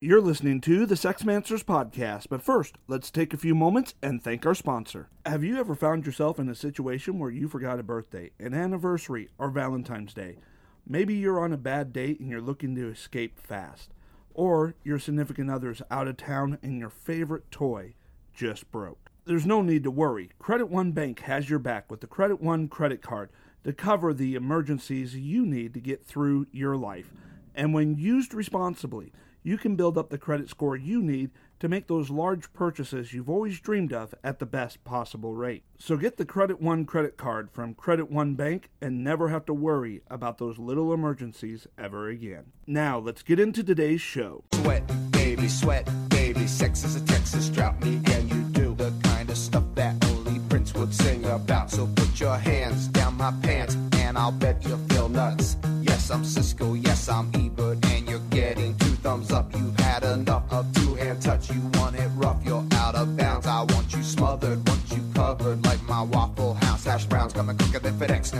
You're 0.00 0.20
listening 0.20 0.60
to 0.60 0.86
the 0.86 0.94
Sexmancers 0.94 1.64
podcast, 1.64 2.28
but 2.30 2.40
first, 2.40 2.76
let's 2.86 3.10
take 3.10 3.34
a 3.34 3.36
few 3.36 3.56
moments 3.56 3.94
and 4.00 4.22
thank 4.22 4.46
our 4.46 4.54
sponsor. 4.54 5.08
Have 5.26 5.42
you 5.42 5.58
ever 5.58 5.74
found 5.74 6.06
yourself 6.06 6.38
in 6.38 6.48
a 6.48 6.54
situation 6.54 7.18
where 7.18 7.32
you 7.32 7.48
forgot 7.48 7.80
a 7.80 7.82
birthday, 7.82 8.30
an 8.38 8.54
anniversary, 8.54 9.28
or 9.38 9.50
Valentine's 9.50 10.14
Day? 10.14 10.38
Maybe 10.86 11.14
you're 11.14 11.40
on 11.40 11.52
a 11.52 11.56
bad 11.56 11.92
date 11.92 12.20
and 12.20 12.30
you're 12.30 12.40
looking 12.40 12.76
to 12.76 12.88
escape 12.88 13.40
fast, 13.40 13.90
or 14.34 14.76
your 14.84 15.00
significant 15.00 15.50
other's 15.50 15.82
out 15.90 16.06
of 16.06 16.16
town 16.16 16.58
and 16.62 16.78
your 16.78 16.90
favorite 16.90 17.50
toy 17.50 17.94
just 18.32 18.70
broke. 18.70 19.10
There's 19.24 19.46
no 19.46 19.62
need 19.62 19.82
to 19.82 19.90
worry. 19.90 20.30
Credit 20.38 20.66
One 20.66 20.92
Bank 20.92 21.22
has 21.22 21.50
your 21.50 21.58
back 21.58 21.90
with 21.90 22.02
the 22.02 22.06
Credit 22.06 22.40
One 22.40 22.68
credit 22.68 23.02
card 23.02 23.30
to 23.64 23.72
cover 23.72 24.14
the 24.14 24.36
emergencies 24.36 25.16
you 25.16 25.44
need 25.44 25.74
to 25.74 25.80
get 25.80 26.06
through 26.06 26.46
your 26.52 26.76
life. 26.76 27.10
And 27.52 27.74
when 27.74 27.98
used 27.98 28.32
responsibly, 28.32 29.12
you 29.42 29.58
can 29.58 29.76
build 29.76 29.96
up 29.96 30.10
the 30.10 30.18
credit 30.18 30.48
score 30.48 30.76
you 30.76 31.02
need 31.02 31.30
to 31.60 31.68
make 31.68 31.86
those 31.86 32.10
large 32.10 32.52
purchases 32.52 33.12
you've 33.12 33.30
always 33.30 33.60
dreamed 33.60 33.92
of 33.92 34.14
at 34.22 34.38
the 34.38 34.46
best 34.46 34.84
possible 34.84 35.34
rate. 35.34 35.64
So 35.78 35.96
get 35.96 36.16
the 36.16 36.24
Credit 36.24 36.60
One 36.60 36.84
credit 36.84 37.16
card 37.16 37.50
from 37.50 37.74
Credit 37.74 38.10
One 38.10 38.34
Bank 38.34 38.70
and 38.80 39.02
never 39.02 39.28
have 39.28 39.44
to 39.46 39.54
worry 39.54 40.02
about 40.08 40.38
those 40.38 40.58
little 40.58 40.92
emergencies 40.92 41.66
ever 41.76 42.08
again. 42.08 42.52
Now, 42.66 42.98
let's 42.98 43.22
get 43.22 43.40
into 43.40 43.64
today's 43.64 44.00
show. 44.00 44.44
Sweat, 44.54 44.82
baby, 45.10 45.48
sweat, 45.48 45.88
baby. 46.08 46.46
Sex 46.46 46.84
is 46.84 46.96
a 46.96 47.04
Texas 47.04 47.48
drought, 47.48 47.82
me 47.84 48.00
and 48.12 48.30
you 48.30 48.42
do 48.52 48.74
the 48.74 48.92
kind 49.02 49.28
of 49.30 49.36
stuff 49.36 49.64
that 49.74 50.02
only 50.06 50.38
Prince 50.48 50.74
would 50.74 50.94
sing 50.94 51.24
about. 51.24 51.70
So 51.70 51.86
put 51.96 52.20
your 52.20 52.36
hands 52.36 52.88
down 52.88 53.16
my 53.16 53.32
pants, 53.42 53.76
and 53.94 54.16
I'll 54.16 54.32
bet 54.32 54.64
you 54.64 54.76
feel 54.88 55.08
nuts. 55.08 55.56
Yes, 55.82 56.10
I'm 56.10 56.24
Cisco, 56.24 56.74
yes, 56.74 57.08
I'm 57.08 57.30
Ebert, 57.34 57.84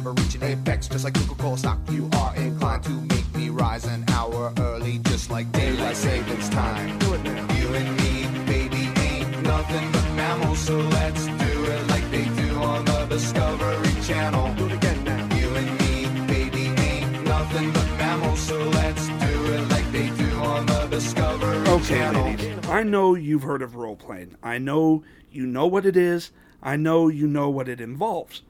than 0.01 0.15
FedEx, 0.15 0.15
never 0.15 0.23
reaching 0.23 0.43
apex. 0.43 0.89
Just 0.89 1.05
like 1.05 1.15
Coca 1.15 1.35
Cola 1.43 1.59
stock, 1.59 1.79
you 1.91 2.09
are 2.15 2.37
inclined 2.37 2.83
to 2.85 2.91
make 2.91 3.35
me 3.35 3.51
rise 3.51 3.85
an 3.85 4.05
hour 4.09 4.53
early, 4.59 4.99
just 4.99 5.31
like 5.31 5.51
daylight 5.53 5.97
savings 5.97 6.49
time. 6.51 6.99
Do 6.99 7.15
it 7.15 7.23
now. 7.25 7.55
You 7.55 7.75
and 7.75 7.97
me, 7.97 8.45
baby, 8.47 8.91
ain't 9.01 9.43
nothing 9.43 9.93
but 9.93 10.05
mammals, 10.15 10.59
so 10.59 10.77
let's 10.77 11.27
do 11.27 11.65
it 11.65 11.87
like 11.89 12.11
they 12.11 12.25
do 12.25 12.57
on 12.57 12.85
the 12.85 13.07
Discovery 13.07 14.03
Channel. 14.03 14.55
Do 14.55 14.67
it 14.67 14.73
again 14.73 15.05
now. 15.05 15.37
You 15.37 15.55
and 15.55 15.81
me, 15.81 16.27
baby, 16.27 16.67
ain't 16.81 17.25
nothing 17.25 17.73
but 17.73 17.87
mammals, 17.99 18.41
so 18.41 18.59
let's 18.71 19.09
do 19.09 19.53
it 19.55 19.69
like 19.71 19.91
they 19.93 20.11
do 20.11 20.31
on 20.39 20.67
the 20.67 20.87
Discovery 20.87 21.57
Okay, 21.69 21.99
Channel. 21.99 22.25
ladies, 22.25 22.69
I 22.69 22.83
know 22.83 23.15
you've 23.15 23.43
heard 23.43 23.63
of 23.63 23.75
role 23.77 23.97
playing. 23.97 24.37
I 24.43 24.59
know 24.59 25.05
you 25.31 25.47
know 25.47 25.67
what 25.67 25.85
it 25.87 25.97
is. 25.97 26.33
I 26.63 26.77
know 26.77 27.09
you 27.09 27.27
know 27.29 27.51
what 27.51 27.69
it 27.69 27.81
involves. 27.81 28.43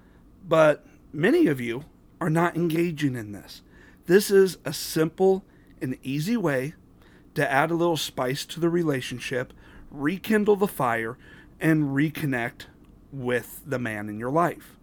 But 0.47 0.87
many 1.13 1.47
of 1.47 1.61
you 1.61 1.85
are 2.21 2.31
not 2.31 2.57
engaging 2.57 3.17
in 3.17 3.33
this. 3.33 3.63
This 4.07 4.31
is 4.31 4.59
a 4.65 4.73
simple 4.73 5.45
and 5.81 5.99
easy 6.03 6.37
way 6.37 6.75
to 7.35 7.51
add 7.51 7.71
a 7.71 7.75
little 7.75 7.97
spice 7.97 8.45
to 8.47 8.61
the 8.61 8.69
relationship, 8.69 9.53
rekindle 9.91 10.57
the 10.57 10.67
fire, 10.67 11.17
and 11.61 11.95
reconnect 11.95 12.67
with 13.13 13.63
the 13.65 13.79
man 13.79 14.09
in 14.09 14.19
your 14.19 14.31
life. 14.31 14.77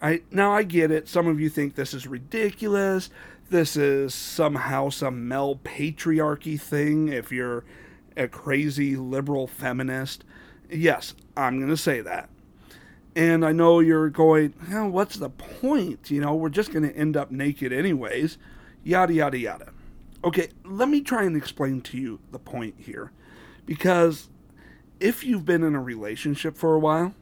I 0.00 0.22
now 0.30 0.52
I 0.52 0.64
get 0.64 0.90
it. 0.90 1.08
Some 1.08 1.28
of 1.28 1.40
you 1.40 1.48
think 1.48 1.74
this 1.74 1.94
is 1.94 2.06
ridiculous. 2.06 3.08
This 3.50 3.76
is 3.76 4.14
somehow 4.14 4.88
some 4.88 5.28
male 5.28 5.56
patriarchy 5.62 6.60
thing 6.60 7.08
if 7.08 7.30
you're 7.30 7.64
a 8.16 8.26
crazy 8.26 8.96
liberal 8.96 9.46
feminist. 9.46 10.24
Yes, 10.70 11.14
I'm 11.36 11.58
going 11.58 11.70
to 11.70 11.76
say 11.76 12.00
that. 12.00 12.30
And 13.14 13.44
I 13.44 13.52
know 13.52 13.80
you're 13.80 14.08
going, 14.08 14.54
"Well, 14.70 14.88
what's 14.88 15.16
the 15.16 15.28
point? 15.28 16.10
You 16.10 16.20
know, 16.20 16.34
we're 16.34 16.48
just 16.48 16.72
going 16.72 16.88
to 16.88 16.96
end 16.96 17.16
up 17.16 17.30
naked 17.30 17.72
anyways." 17.72 18.38
Yada 18.84 19.12
yada 19.12 19.38
yada. 19.38 19.72
Okay, 20.24 20.48
let 20.64 20.88
me 20.88 21.00
try 21.00 21.24
and 21.24 21.36
explain 21.36 21.80
to 21.82 21.98
you 21.98 22.20
the 22.30 22.38
point 22.38 22.74
here. 22.78 23.12
Because 23.66 24.28
if 25.00 25.24
you've 25.24 25.44
been 25.44 25.62
in 25.62 25.74
a 25.74 25.82
relationship 25.82 26.56
for 26.56 26.74
a 26.74 26.78
while, 26.78 27.14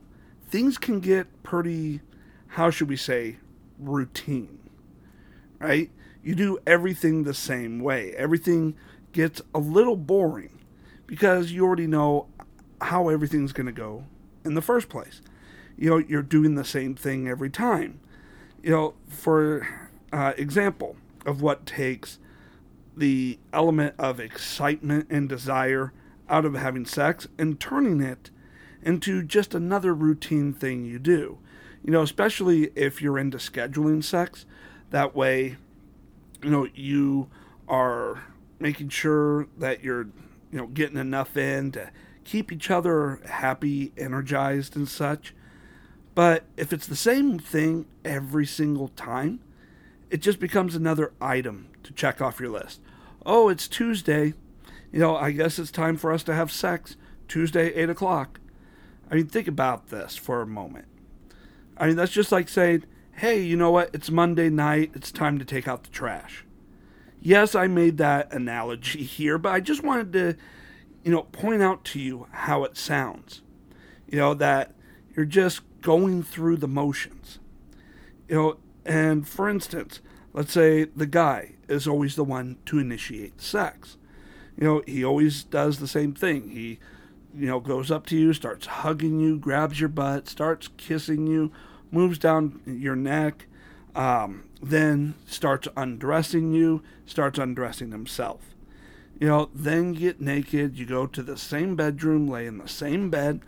things 0.49 0.79
can 0.79 1.01
get 1.01 1.43
pretty, 1.43 2.01
how 2.49 2.71
should 2.71 2.89
we 2.89 2.97
say, 2.97 3.37
routine. 3.79 4.59
Right? 5.59 5.91
You 6.23 6.35
do 6.35 6.59
everything 6.67 7.25
the 7.25 7.35
same 7.35 7.81
way. 7.81 8.13
Everything 8.13 8.77
gets 9.13 9.41
a 9.55 9.59
little 9.59 9.97
boring 9.97 10.59
because 11.07 11.53
you 11.53 11.65
already 11.65 11.87
know 11.87 12.27
how 12.81 13.09
everything's 13.09 13.53
going 13.53 13.67
to 13.67 13.73
go 13.73 14.05
in 14.45 14.55
the 14.55 14.63
first 14.63 14.89
place. 14.89 15.23
You 15.81 15.91
know, 15.91 15.99
you're 15.99 16.23
doing 16.23 16.55
the 16.55 16.65
same 16.65 16.95
thing 16.95 17.27
every 17.27 17.51
time. 17.51 17.99
You 18.63 18.71
know, 18.71 18.95
for 19.09 19.67
uh, 20.13 20.35
example 20.37 20.97
of 21.25 21.41
what 21.41 21.65
takes 21.65 22.19
the 22.95 23.39
element 23.53 23.95
of 23.99 24.21
excitement 24.21 25.07
and 25.09 25.27
desire 25.27 25.95
out 26.29 26.45
of 26.45 26.55
having 26.55 26.85
sex 26.85 27.27
and 27.39 27.59
turning 27.59 28.03
it 28.03 28.31
into 28.83 29.23
just 29.23 29.55
another 29.55 29.95
routine 29.95 30.53
thing 30.53 30.85
you 30.85 30.99
do. 30.99 31.39
You 31.83 31.93
know, 31.93 32.03
especially 32.03 32.71
if 32.75 33.01
you're 33.01 33.19
into 33.19 33.39
scheduling 33.39 34.05
sex, 34.05 34.45
that 34.91 35.17
way, 35.17 35.57
you 36.43 36.51
know, 36.51 36.69
you 36.75 37.31
are 37.69 38.25
making 38.59 38.91
sure 38.91 39.47
that 39.57 39.83
you're, 39.83 40.09
you 40.53 40.59
know, 40.59 40.67
getting 40.67 40.99
enough 40.99 41.39
in 41.39 41.73
to 41.73 41.91
keep 42.25 42.53
each 42.53 42.71
other 42.71 43.21
happy, 43.25 43.93
energized, 43.97 44.77
and 44.77 44.87
such. 44.87 45.35
But 46.21 46.45
if 46.59 46.71
it's 46.71 46.87
the 46.87 46.97
same 46.97 47.39
thing 47.39 47.87
every 48.05 48.45
single 48.45 48.89
time, 48.89 49.41
it 50.11 50.21
just 50.21 50.39
becomes 50.39 50.75
another 50.75 51.15
item 51.19 51.69
to 51.83 51.95
check 51.95 52.21
off 52.21 52.39
your 52.41 52.51
list. 52.51 52.83
Oh, 53.25 53.49
it's 53.49 53.67
Tuesday. 53.67 54.35
You 54.93 54.99
know, 54.99 55.17
I 55.17 55.31
guess 55.31 55.59
it's 55.59 55.71
time 55.71 55.97
for 55.97 56.13
us 56.13 56.23
to 56.25 56.35
have 56.35 56.53
sex. 56.53 56.99
Tuesday, 57.27 57.73
8 57.73 57.89
o'clock. 57.89 58.39
I 59.11 59.15
mean, 59.15 59.29
think 59.29 59.49
about 59.49 59.89
this 59.89 60.15
for 60.15 60.43
a 60.43 60.47
moment. 60.47 60.89
I 61.79 61.87
mean, 61.87 61.97
that's 61.97 62.13
just 62.13 62.31
like 62.31 62.51
saying, 62.51 62.85
hey, 63.13 63.41
you 63.41 63.57
know 63.57 63.71
what? 63.71 63.89
It's 63.95 64.11
Monday 64.11 64.51
night. 64.51 64.91
It's 64.93 65.11
time 65.11 65.39
to 65.39 65.45
take 65.47 65.67
out 65.67 65.85
the 65.85 65.91
trash. 65.91 66.45
Yes, 67.23 67.55
I 67.55 67.67
made 67.67 67.97
that 67.97 68.31
analogy 68.31 69.05
here, 69.05 69.39
but 69.39 69.53
I 69.53 69.61
just 69.61 69.83
wanted 69.83 70.13
to, 70.13 70.37
you 71.03 71.13
know, 71.13 71.23
point 71.23 71.63
out 71.63 71.83
to 71.87 71.99
you 71.99 72.27
how 72.31 72.65
it 72.65 72.77
sounds. 72.77 73.41
You 74.07 74.19
know, 74.19 74.35
that 74.35 74.75
you're 75.17 75.25
just 75.25 75.63
going 75.81 76.23
through 76.23 76.57
the 76.57 76.69
motions. 76.69 77.39
You 78.29 78.35
know, 78.37 78.57
and 78.85 79.27
for 79.27 79.49
instance, 79.49 80.01
let's 80.33 80.53
say 80.53 80.85
the 80.85 81.07
guy 81.07 81.55
is 81.69 81.87
always 81.87 82.17
the 82.17 82.25
one 82.25 82.57
to 82.67 82.79
initiate 82.79 83.41
sex. 83.41 83.97
You 84.57 84.65
know, 84.65 84.83
he 84.87 85.05
always 85.05 85.45
does 85.45 85.79
the 85.79 85.89
same 85.89 86.13
thing. 86.13 86.51
He, 86.51 86.79
you 87.35 87.47
know, 87.47 87.61
goes 87.61 87.91
up 87.91 88.07
to 88.07 88.17
you, 88.17 88.33
starts 88.33 88.67
hugging 88.67 89.21
you, 89.21 89.39
grabs 89.39 89.81
your 89.81 89.89
butt, 89.89 90.29
starts 90.29 90.69
kissing 90.77 91.27
you, 91.27 91.51
moves 91.91 92.19
down 92.19 92.61
your 92.67 92.97
neck, 92.97 93.47
um, 93.95 94.45
then 94.63 95.15
starts 95.27 95.69
undressing 95.77 96.53
you, 96.53 96.83
starts 97.07 97.39
undressing 97.39 97.93
himself. 97.93 98.55
You 99.19 99.29
know, 99.29 99.51
then 99.55 99.93
get 99.93 100.21
naked, 100.21 100.79
you 100.79 100.87
go 100.87 101.07
to 101.07 101.23
the 101.23 101.37
same 101.37 101.77
bedroom, 101.77 102.27
lay 102.27 102.47
in 102.47 102.59
the 102.59 102.69
same 102.69 103.11
bed, 103.11 103.41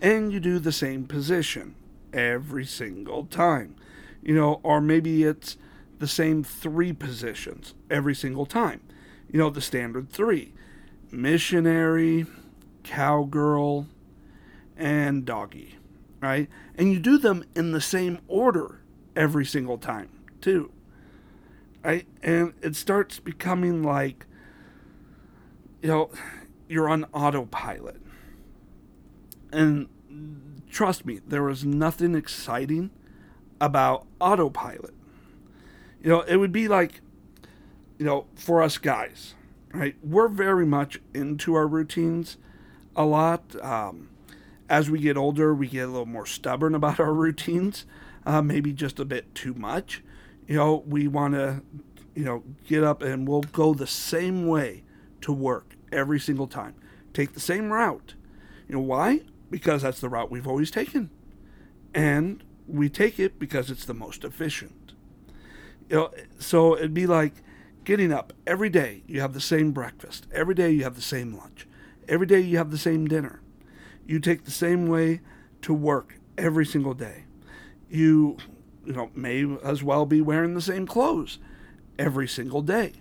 and 0.00 0.32
you 0.32 0.40
do 0.40 0.58
the 0.58 0.72
same 0.72 1.04
position 1.06 1.74
every 2.12 2.64
single 2.64 3.24
time. 3.26 3.76
You 4.22 4.34
know, 4.34 4.60
or 4.62 4.80
maybe 4.80 5.24
it's 5.24 5.56
the 5.98 6.08
same 6.08 6.42
three 6.42 6.92
positions 6.92 7.74
every 7.90 8.14
single 8.14 8.46
time. 8.46 8.80
You 9.30 9.38
know, 9.38 9.50
the 9.50 9.60
standard 9.60 10.10
three 10.10 10.52
missionary, 11.10 12.26
cowgirl, 12.82 13.86
and 14.76 15.24
doggy, 15.24 15.76
right? 16.20 16.48
And 16.74 16.92
you 16.92 16.98
do 16.98 17.18
them 17.18 17.44
in 17.54 17.72
the 17.72 17.80
same 17.80 18.18
order 18.26 18.80
every 19.14 19.46
single 19.46 19.78
time, 19.78 20.08
too. 20.40 20.72
Right? 21.84 22.06
And 22.22 22.54
it 22.62 22.74
starts 22.76 23.20
becoming 23.20 23.82
like, 23.82 24.26
you 25.82 25.88
know, 25.88 26.10
you're 26.68 26.88
on 26.88 27.04
autopilot. 27.12 28.00
And 29.54 29.88
trust 30.68 31.06
me, 31.06 31.20
there 31.26 31.44
was 31.44 31.64
nothing 31.64 32.14
exciting 32.16 32.90
about 33.60 34.06
autopilot. 34.20 34.94
You 36.02 36.10
know, 36.10 36.20
it 36.22 36.36
would 36.36 36.52
be 36.52 36.66
like, 36.66 37.00
you 37.96 38.04
know, 38.04 38.26
for 38.34 38.62
us 38.62 38.78
guys, 38.78 39.34
right? 39.72 39.94
We're 40.02 40.28
very 40.28 40.66
much 40.66 41.00
into 41.14 41.54
our 41.54 41.68
routines 41.68 42.36
a 42.96 43.04
lot. 43.04 43.54
Um, 43.62 44.10
as 44.68 44.90
we 44.90 44.98
get 44.98 45.16
older, 45.16 45.54
we 45.54 45.68
get 45.68 45.84
a 45.84 45.86
little 45.86 46.04
more 46.04 46.26
stubborn 46.26 46.74
about 46.74 46.98
our 46.98 47.14
routines, 47.14 47.86
uh, 48.26 48.42
maybe 48.42 48.72
just 48.72 48.98
a 48.98 49.04
bit 49.04 49.34
too 49.36 49.54
much. 49.54 50.02
You 50.48 50.56
know, 50.56 50.82
we 50.86 51.06
want 51.06 51.34
to, 51.34 51.62
you 52.16 52.24
know, 52.24 52.42
get 52.66 52.82
up 52.82 53.02
and 53.02 53.28
we'll 53.28 53.42
go 53.42 53.72
the 53.72 53.86
same 53.86 54.48
way 54.48 54.82
to 55.20 55.32
work 55.32 55.76
every 55.92 56.18
single 56.18 56.48
time. 56.48 56.74
Take 57.12 57.34
the 57.34 57.40
same 57.40 57.72
route. 57.72 58.14
You 58.68 58.74
know 58.74 58.80
why? 58.82 59.20
Because 59.54 59.82
that's 59.82 60.00
the 60.00 60.08
route 60.08 60.32
we've 60.32 60.48
always 60.48 60.68
taken. 60.68 61.10
And 61.94 62.42
we 62.66 62.88
take 62.88 63.20
it 63.20 63.38
because 63.38 63.70
it's 63.70 63.84
the 63.84 63.94
most 63.94 64.24
efficient. 64.24 64.94
You 65.88 65.96
know, 65.96 66.10
so 66.40 66.76
it'd 66.76 66.92
be 66.92 67.06
like 67.06 67.34
getting 67.84 68.12
up 68.12 68.32
every 68.48 68.68
day, 68.68 69.04
you 69.06 69.20
have 69.20 69.32
the 69.32 69.40
same 69.40 69.70
breakfast. 69.70 70.26
Every 70.32 70.56
day, 70.56 70.72
you 70.72 70.82
have 70.82 70.96
the 70.96 71.02
same 71.02 71.36
lunch. 71.36 71.68
Every 72.08 72.26
day, 72.26 72.40
you 72.40 72.58
have 72.58 72.72
the 72.72 72.78
same 72.78 73.06
dinner. 73.06 73.42
You 74.04 74.18
take 74.18 74.44
the 74.44 74.50
same 74.50 74.88
way 74.88 75.20
to 75.62 75.72
work 75.72 76.18
every 76.36 76.66
single 76.66 76.94
day. 76.94 77.26
You, 77.88 78.38
you 78.84 78.94
know, 78.94 79.12
may 79.14 79.46
as 79.62 79.84
well 79.84 80.04
be 80.04 80.20
wearing 80.20 80.54
the 80.54 80.60
same 80.60 80.84
clothes 80.84 81.38
every 81.96 82.26
single 82.26 82.60
day. 82.60 82.94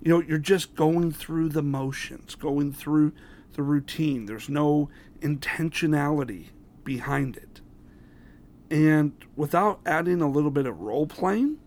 You 0.00 0.10
know, 0.10 0.22
you're 0.22 0.38
just 0.38 0.74
going 0.74 1.12
through 1.12 1.50
the 1.50 1.62
motions, 1.62 2.34
going 2.34 2.72
through 2.72 3.12
the 3.52 3.62
routine. 3.62 4.24
There's 4.24 4.48
no 4.48 4.88
intentionality 5.22 6.48
behind 6.84 7.36
it. 7.36 7.60
And 8.70 9.12
without 9.36 9.80
adding 9.84 10.20
a 10.20 10.30
little 10.30 10.50
bit 10.50 10.66
of 10.66 10.80
role 10.80 11.06
playing, 11.06 11.58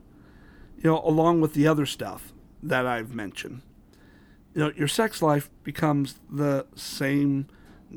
you 0.78 0.90
know, 0.90 1.02
along 1.04 1.42
with 1.42 1.54
the 1.54 1.68
other 1.68 1.86
stuff 1.86 2.34
that 2.62 2.86
I've 2.86 3.14
mentioned, 3.14 3.62
you 4.54 4.62
know, 4.62 4.72
your 4.76 4.88
sex 4.88 5.22
life 5.22 5.50
becomes 5.64 6.16
the 6.30 6.66
same 6.76 7.48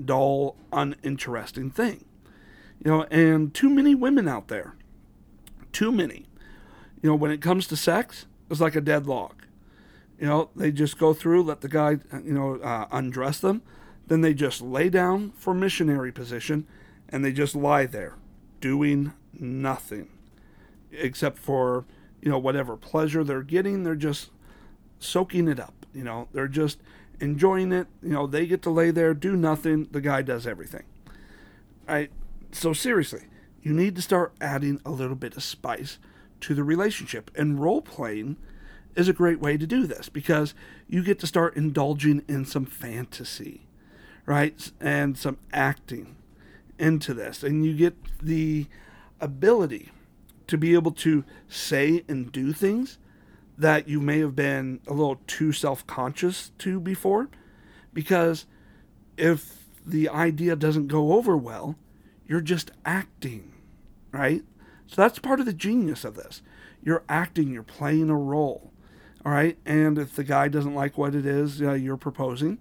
dull, 0.04 0.56
uninteresting 0.72 1.70
thing. 1.70 2.04
You 2.84 2.90
know, 2.90 3.02
and 3.04 3.52
too 3.52 3.70
many 3.70 3.94
women 3.94 4.28
out 4.28 4.48
there, 4.48 4.74
too 5.72 5.90
many, 5.90 6.26
you 7.02 7.10
know, 7.10 7.16
when 7.16 7.30
it 7.30 7.40
comes 7.40 7.66
to 7.68 7.76
sex, 7.76 8.26
it's 8.50 8.60
like 8.60 8.76
a 8.76 8.80
deadlock. 8.80 9.46
You 10.20 10.26
know, 10.26 10.50
they 10.56 10.72
just 10.72 10.98
go 10.98 11.14
through, 11.14 11.44
let 11.44 11.60
the 11.60 11.68
guy, 11.68 11.98
you 12.24 12.32
know, 12.32 12.56
uh, 12.56 12.86
undress 12.90 13.38
them, 13.38 13.62
then 14.08 14.20
they 14.22 14.34
just 14.34 14.60
lay 14.60 14.88
down 14.88 15.30
for 15.32 15.54
missionary 15.54 16.12
position, 16.12 16.66
and 17.08 17.24
they 17.24 17.32
just 17.32 17.54
lie 17.54 17.86
there, 17.86 18.16
doing 18.60 19.12
nothing, 19.32 20.08
except 20.92 21.38
for, 21.38 21.84
you 22.20 22.30
know, 22.30 22.38
whatever 22.38 22.76
pleasure 22.76 23.22
they're 23.22 23.42
getting. 23.42 23.84
They're 23.84 23.94
just 23.94 24.30
soaking 24.98 25.48
it 25.48 25.60
up. 25.60 25.86
You 25.94 26.04
know, 26.04 26.28
they're 26.32 26.48
just 26.48 26.80
enjoying 27.20 27.72
it. 27.72 27.86
You 28.02 28.10
know, 28.10 28.26
they 28.26 28.46
get 28.46 28.62
to 28.62 28.70
lay 28.70 28.90
there, 28.90 29.14
do 29.14 29.36
nothing. 29.36 29.88
The 29.90 30.00
guy 30.00 30.22
does 30.22 30.46
everything. 30.46 30.84
Right? 31.86 32.10
So 32.52 32.72
seriously, 32.72 33.24
you 33.62 33.72
need 33.72 33.96
to 33.96 34.02
start 34.02 34.34
adding 34.40 34.80
a 34.84 34.90
little 34.90 35.16
bit 35.16 35.36
of 35.36 35.42
spice 35.42 35.98
to 36.40 36.54
the 36.54 36.64
relationship. 36.64 37.30
And 37.34 37.60
role 37.60 37.82
playing 37.82 38.36
is 38.94 39.08
a 39.08 39.12
great 39.12 39.40
way 39.40 39.56
to 39.56 39.66
do 39.66 39.86
this 39.86 40.08
because 40.08 40.54
you 40.88 41.02
get 41.02 41.18
to 41.20 41.26
start 41.26 41.56
indulging 41.56 42.22
in 42.28 42.44
some 42.44 42.64
fantasy, 42.64 43.67
right? 44.28 44.70
And 44.78 45.16
some 45.16 45.38
acting 45.54 46.14
into 46.78 47.14
this. 47.14 47.42
And 47.42 47.64
you 47.64 47.74
get 47.74 47.96
the 48.22 48.66
ability 49.20 49.90
to 50.46 50.58
be 50.58 50.74
able 50.74 50.92
to 50.92 51.24
say 51.48 52.04
and 52.08 52.30
do 52.30 52.52
things 52.52 52.98
that 53.56 53.88
you 53.88 54.00
may 54.00 54.18
have 54.18 54.36
been 54.36 54.80
a 54.86 54.92
little 54.92 55.18
too 55.26 55.52
self 55.52 55.86
conscious 55.86 56.52
to 56.58 56.78
before. 56.78 57.30
Because 57.94 58.44
if 59.16 59.64
the 59.84 60.10
idea 60.10 60.54
doesn't 60.56 60.88
go 60.88 61.14
over 61.14 61.34
well, 61.34 61.76
you're 62.26 62.42
just 62.42 62.70
acting, 62.84 63.50
right? 64.12 64.42
So 64.86 64.96
that's 64.96 65.18
part 65.18 65.40
of 65.40 65.46
the 65.46 65.54
genius 65.54 66.04
of 66.04 66.16
this. 66.16 66.42
You're 66.82 67.02
acting, 67.08 67.50
you're 67.50 67.62
playing 67.62 68.10
a 68.10 68.16
role, 68.16 68.72
all 69.24 69.32
right? 69.32 69.56
And 69.64 69.98
if 69.98 70.14
the 70.14 70.24
guy 70.24 70.48
doesn't 70.48 70.74
like 70.74 70.98
what 70.98 71.14
it 71.14 71.24
is 71.24 71.62
uh, 71.62 71.72
you're 71.72 71.96
proposing, 71.96 72.58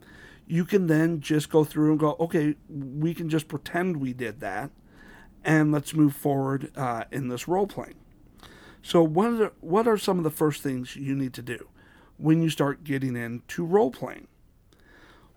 you 0.47 0.65
can 0.65 0.87
then 0.87 1.19
just 1.19 1.49
go 1.49 1.63
through 1.63 1.91
and 1.91 1.99
go, 1.99 2.15
okay, 2.19 2.55
we 2.69 3.13
can 3.13 3.29
just 3.29 3.47
pretend 3.47 3.97
we 3.97 4.13
did 4.13 4.39
that, 4.39 4.71
and 5.43 5.71
let's 5.71 5.93
move 5.93 6.15
forward 6.15 6.71
uh, 6.75 7.03
in 7.11 7.27
this 7.27 7.47
role 7.47 7.67
playing. 7.67 7.95
So, 8.81 9.03
what 9.03 9.41
are, 9.41 9.51
what 9.59 9.87
are 9.87 9.97
some 9.97 10.17
of 10.17 10.23
the 10.23 10.31
first 10.31 10.63
things 10.63 10.95
you 10.95 11.15
need 11.15 11.33
to 11.33 11.41
do 11.41 11.67
when 12.17 12.41
you 12.41 12.49
start 12.49 12.83
getting 12.83 13.15
into 13.15 13.65
role 13.65 13.91
playing? 13.91 14.27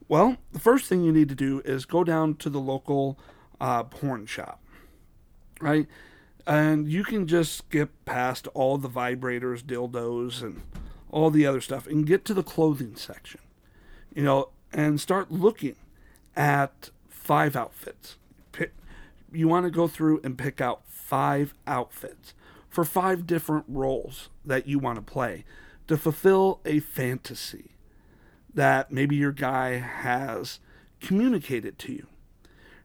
Well, 0.09 0.37
the 0.53 0.61
first 0.61 0.87
thing 0.87 1.03
you 1.03 1.12
need 1.12 1.29
to 1.29 1.35
do 1.35 1.61
is 1.65 1.85
go 1.85 2.05
down 2.05 2.37
to 2.37 2.51
the 2.51 2.61
local 2.61 3.19
uh, 3.61 3.85
porn 3.85 4.27
shop, 4.27 4.62
right? 5.61 5.87
And 6.47 6.89
you 6.89 7.05
can 7.05 7.27
just 7.27 7.57
skip 7.57 7.93
past 8.05 8.49
all 8.55 8.79
the 8.79 8.89
vibrators, 8.89 9.62
dildos, 9.62 10.43
and 10.43 10.62
all 11.11 11.31
the 11.31 11.47
other 11.47 11.61
stuff 11.61 11.87
and 11.87 12.07
get 12.07 12.25
to 12.25 12.35
the 12.35 12.43
clothing 12.43 12.97
section, 12.97 13.41
you 14.15 14.23
know, 14.23 14.51
and 14.72 15.00
start 15.00 15.31
looking 15.31 15.76
at 16.37 16.90
five 17.08 17.56
outfits. 17.56 18.17
Pick, 18.52 18.72
you 19.32 19.49
want 19.49 19.67
to 19.67 19.70
go 19.70 19.88
through 19.88 20.20
and 20.25 20.38
pick 20.38 20.61
out 20.61 20.82
five 20.87 21.55
outfits 21.67 22.34
for 22.69 22.84
five 22.84 23.26
different 23.26 23.64
roles 23.69 24.28
that 24.44 24.67
you 24.67 24.78
want 24.78 24.96
to 24.96 25.02
play 25.02 25.44
to 25.88 25.96
fulfill 25.96 26.61
a 26.64 26.78
fantasy 26.81 27.72
that 28.55 28.93
maybe 28.93 29.17
your 29.17 29.32
guy 29.32 29.78
has 29.78 30.61
communicated 31.00 31.78
to 31.81 31.93
you. 31.93 32.06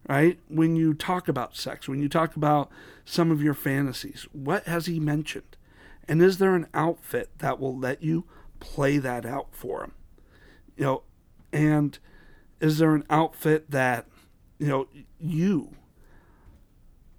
Right? 0.07 0.39
When 0.47 0.75
you 0.75 0.93
talk 0.93 1.27
about 1.27 1.55
sex, 1.55 1.87
when 1.87 1.99
you 1.99 2.09
talk 2.09 2.35
about 2.35 2.69
some 3.05 3.31
of 3.31 3.41
your 3.41 3.55
fantasies, 3.55 4.27
what 4.31 4.65
has 4.65 4.85
he 4.85 4.99
mentioned? 4.99 5.57
And 6.07 6.21
is 6.21 6.37
there 6.37 6.53
an 6.53 6.67
outfit 6.75 7.29
that 7.39 7.59
will 7.59 7.75
let 7.75 8.03
you 8.03 8.25
play 8.59 8.99
that 8.99 9.25
out 9.25 9.47
for 9.51 9.83
him? 9.83 9.93
You 10.77 10.83
know, 10.83 11.03
and 11.55 11.97
is 12.59 12.79
there 12.79 12.93
an 12.93 13.05
outfit 13.09 13.71
that, 13.71 14.07
you 14.59 14.67
know, 14.67 14.87
you 15.19 15.75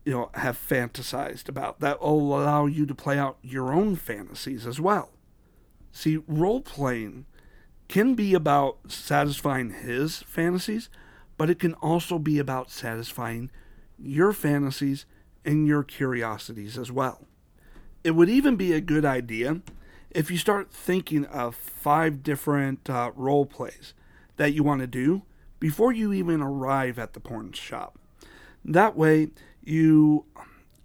you 0.05 0.13
know, 0.13 0.31
have 0.35 0.57
fantasized 0.57 1.49
about. 1.49 1.81
That 1.81 2.01
will 2.01 2.39
allow 2.41 2.67
you 2.67 2.87
to 2.87 2.95
play 2.95 3.19
out 3.19 3.39
your 3.43 3.73
own 3.73 3.97
fantasies 3.97 4.65
as 4.65 4.81
well. 4.81 5.11
See, 5.91 6.19
role 6.29 6.61
playing 6.61 7.27
can 7.89 8.15
be 8.15 8.33
about 8.33 8.93
satisfying 8.93 9.71
his 9.71 10.23
fantasies, 10.23 10.89
but 11.37 11.51
it 11.51 11.59
can 11.59 11.75
also 11.75 12.21
be 12.21 12.39
about 12.39 12.71
satisfying 12.71 13.51
your 13.99 14.33
fantasies 14.33 15.07
and 15.45 15.67
your 15.67 15.83
curiosities 15.83 16.79
as 16.79 16.93
well. 16.93 17.27
It 18.05 18.13
would 18.13 18.29
even 18.29 18.55
be 18.55 18.73
a 18.75 18.81
good 18.81 19.05
idea 19.05 19.61
if 20.11 20.31
you 20.31 20.39
start 20.39 20.71
thinking 20.71 21.25
of 21.25 21.57
five 21.57 22.23
different 22.23 22.89
uh, 22.89 23.11
role 23.17 23.45
plays 23.45 23.93
that 24.37 24.53
you 24.53 24.63
want 24.63 24.81
to 24.81 24.87
do 24.87 25.23
before 25.59 25.93
you 25.93 26.13
even 26.13 26.41
arrive 26.41 26.99
at 26.99 27.13
the 27.13 27.21
porn 27.21 27.53
shop. 27.53 27.99
That 28.65 28.97
way, 28.97 29.29
you 29.63 30.27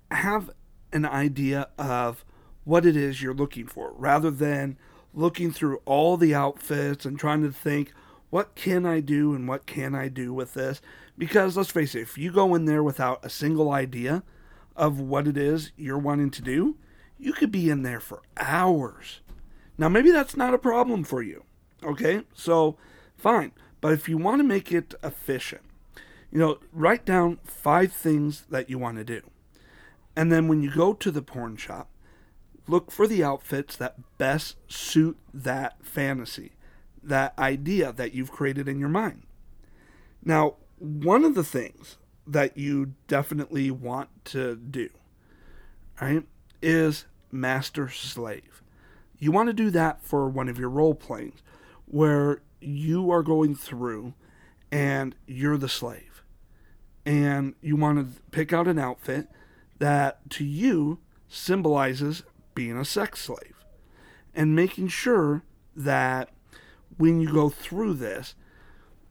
have 0.10 0.50
an 0.93 1.05
idea 1.05 1.70
of 1.77 2.25
what 2.63 2.86
it 2.86 2.96
is 2.96 3.22
you're 3.22 3.34
looking 3.34 3.67
for 3.67 3.93
rather 3.96 4.29
than 4.29 4.77
looking 5.13 5.51
through 5.51 5.81
all 5.86 6.17
the 6.17 6.34
outfits 6.34 7.05
and 7.05 7.20
trying 7.20 7.41
to 7.41 7.51
think 7.51 7.93
what 8.29 8.55
can 8.55 8.86
I 8.86 9.01
do 9.01 9.34
and 9.34 9.48
what 9.48 9.65
can 9.65 9.93
I 9.93 10.08
do 10.08 10.34
with 10.34 10.53
this? 10.53 10.81
Because 11.17 11.58
let's 11.58 11.72
face 11.72 11.96
it 11.96 12.01
if 12.01 12.17
you 12.17 12.31
go 12.31 12.55
in 12.55 12.65
there 12.65 12.84
without 12.84 13.25
a 13.25 13.29
single 13.29 13.72
idea 13.72 14.24
of 14.75 15.00
what 15.00 15.27
it 15.27 15.38
is 15.38 15.72
you're 15.75 15.98
wanting 15.98 16.31
to 16.31 16.41
do 16.41 16.77
you 17.17 17.34
could 17.34 17.51
be 17.51 17.70
in 17.70 17.84
there 17.84 18.00
for 18.00 18.22
hours. 18.38 19.20
Now 19.77 19.89
maybe 19.89 20.12
that's 20.12 20.38
not 20.38 20.53
a 20.53 20.58
problem 20.58 21.03
for 21.03 21.22
you 21.22 21.43
okay? 21.84 22.24
So 22.34 22.77
fine 23.22 23.51
but 23.80 23.94
if 23.94 24.08
you 24.10 24.18
want 24.18 24.40
to 24.40 24.44
make 24.44 24.72
it 24.72 24.94
efficient 25.04 25.63
you 26.32 26.40
know, 26.40 26.60
write 26.72 27.06
down 27.06 27.40
five 27.44 27.92
things 27.92 28.46
that 28.50 28.70
you 28.70 28.80
want 28.80 28.98
to 28.98 29.04
do. 29.04 29.22
And 30.16 30.32
then 30.32 30.48
when 30.48 30.63
you 30.63 30.72
go 30.72 30.94
to 30.94 31.12
the 31.12 31.22
porn 31.22 31.58
shop, 31.58 31.90
look 32.68 32.90
for 32.90 33.06
the 33.06 33.24
outfits 33.24 33.75
that 33.75 34.18
best 34.18 34.56
suit 34.68 35.18
that 35.34 35.86
fantasy, 35.86 36.54
that 37.04 37.38
idea 37.38 37.92
that 37.92 38.13
you've 38.13 38.32
created 38.32 38.68
in 38.68 38.80
your 38.80 38.90
mind. 38.90 39.24
Now, 40.24 40.56
one 40.80 41.25
of 41.25 41.36
the 41.36 41.44
things 41.44 41.98
that 42.25 42.58
you 42.58 42.94
definitely 43.08 43.70
want 43.72 44.10
to 44.25 44.56
do, 44.56 44.90
right, 46.00 46.24
is 46.62 47.06
master 47.32 47.90
slave. 47.90 48.62
You 49.18 49.32
want 49.32 49.48
to 49.48 49.54
do 49.54 49.70
that 49.72 50.04
for 50.04 50.30
one 50.30 50.48
of 50.48 50.58
your 50.58 50.70
role 50.70 50.96
playings 50.96 51.42
where 51.86 52.42
you 52.62 53.12
are 53.12 53.24
going 53.24 53.56
through 53.56 54.13
and 54.72 55.15
you're 55.27 55.58
the 55.58 55.70
slave. 55.70 56.24
And 57.06 57.56
you 57.62 57.75
want 57.75 58.00
to 58.00 58.22
pick 58.32 58.53
out 58.53 58.68
an 58.68 58.80
outfit 58.80 59.27
that 59.80 60.30
to 60.32 60.46
you 60.46 61.00
symbolizes 61.27 62.24
being 62.53 62.77
a 62.77 62.86
sex 62.86 63.22
slave 63.22 63.56
and 64.36 64.56
making 64.56 64.88
sure 64.88 65.44
that 65.75 66.30
when 66.98 67.20
you 67.20 67.32
go 67.32 67.50
through 67.50 67.94
this 67.94 68.36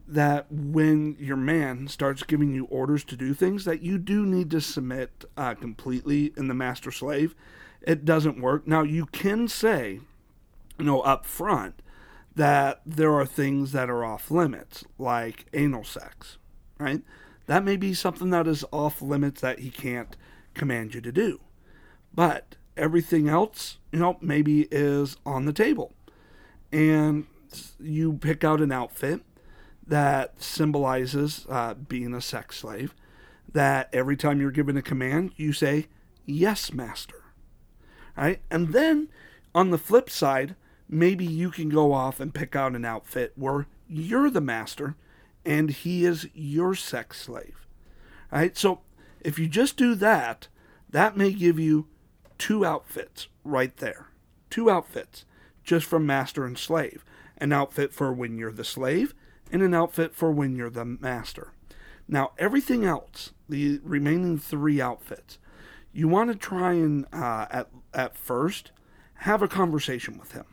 that 0.06 0.50
when 0.50 1.16
your 1.20 1.36
man 1.36 1.86
starts 1.86 2.24
giving 2.24 2.52
you 2.52 2.64
orders 2.64 3.04
to 3.04 3.16
do 3.16 3.32
things 3.32 3.64
that 3.64 3.80
you 3.80 3.96
do 3.96 4.26
need 4.26 4.50
to 4.50 4.60
submit 4.60 5.24
uh, 5.36 5.54
completely 5.54 6.32
in 6.36 6.48
the 6.48 6.54
master 6.54 6.90
slave 6.90 7.34
it 7.82 8.04
doesn't 8.04 8.40
work. 8.40 8.66
Now 8.66 8.82
you 8.82 9.06
can 9.06 9.48
say 9.48 10.00
you 10.78 10.84
know 10.84 11.00
up 11.00 11.24
front 11.24 11.82
that 12.34 12.80
there 12.86 13.12
are 13.14 13.26
things 13.26 13.72
that 13.72 13.90
are 13.90 14.04
off 14.04 14.30
limits, 14.30 14.84
like 14.98 15.46
anal 15.52 15.84
sex, 15.84 16.38
right? 16.78 17.02
That 17.46 17.64
may 17.64 17.76
be 17.76 17.94
something 17.94 18.30
that 18.30 18.46
is 18.46 18.64
off 18.72 19.02
limits 19.02 19.40
that 19.40 19.58
he 19.58 19.70
can't 19.70 20.16
command 20.54 20.94
you 20.94 21.00
to 21.00 21.12
do. 21.12 21.40
But 22.14 22.56
everything 22.76 23.28
else, 23.28 23.78
you 23.92 23.98
know, 23.98 24.16
maybe 24.20 24.68
is 24.70 25.16
on 25.26 25.44
the 25.44 25.52
table. 25.52 25.94
And 26.72 27.26
you 27.80 28.14
pick 28.14 28.44
out 28.44 28.60
an 28.60 28.72
outfit 28.72 29.22
that 29.86 30.40
symbolizes 30.40 31.46
uh, 31.48 31.74
being 31.74 32.14
a 32.14 32.20
sex 32.20 32.58
slave, 32.58 32.94
that 33.52 33.88
every 33.92 34.16
time 34.16 34.40
you're 34.40 34.52
given 34.52 34.76
a 34.76 34.82
command, 34.82 35.32
you 35.36 35.52
say, 35.52 35.88
Yes, 36.24 36.72
master. 36.72 37.24
Right? 38.16 38.40
And 38.50 38.72
then 38.72 39.08
on 39.54 39.70
the 39.70 39.78
flip 39.78 40.08
side, 40.08 40.54
maybe 40.90 41.24
you 41.24 41.50
can 41.50 41.68
go 41.68 41.92
off 41.92 42.18
and 42.18 42.34
pick 42.34 42.56
out 42.56 42.74
an 42.74 42.84
outfit 42.84 43.32
where 43.36 43.66
you're 43.88 44.28
the 44.28 44.40
master 44.40 44.96
and 45.44 45.70
he 45.70 46.04
is 46.04 46.28
your 46.34 46.74
sex 46.74 47.22
slave. 47.22 47.66
Right? 48.32 48.56
So 48.56 48.80
if 49.20 49.38
you 49.38 49.48
just 49.48 49.76
do 49.76 49.94
that, 49.94 50.48
that 50.88 51.16
may 51.16 51.32
give 51.32 51.58
you 51.58 51.86
two 52.38 52.66
outfits 52.66 53.28
right 53.44 53.76
there. 53.76 54.08
Two 54.50 54.68
outfits 54.68 55.24
just 55.62 55.86
from 55.86 56.04
master 56.04 56.44
and 56.44 56.58
slave. 56.58 57.04
An 57.38 57.52
outfit 57.52 57.92
for 57.94 58.12
when 58.12 58.36
you're 58.36 58.52
the 58.52 58.64
slave 58.64 59.14
and 59.52 59.62
an 59.62 59.74
outfit 59.74 60.14
for 60.14 60.30
when 60.30 60.56
you're 60.56 60.70
the 60.70 60.84
master. 60.84 61.52
Now, 62.08 62.32
everything 62.38 62.84
else, 62.84 63.32
the 63.48 63.80
remaining 63.84 64.38
three 64.38 64.80
outfits, 64.80 65.38
you 65.92 66.08
want 66.08 66.30
to 66.32 66.36
try 66.36 66.72
and, 66.72 67.06
uh, 67.12 67.46
at, 67.50 67.68
at 67.94 68.16
first, 68.16 68.72
have 69.14 69.42
a 69.42 69.48
conversation 69.48 70.18
with 70.18 70.32
him. 70.32 70.44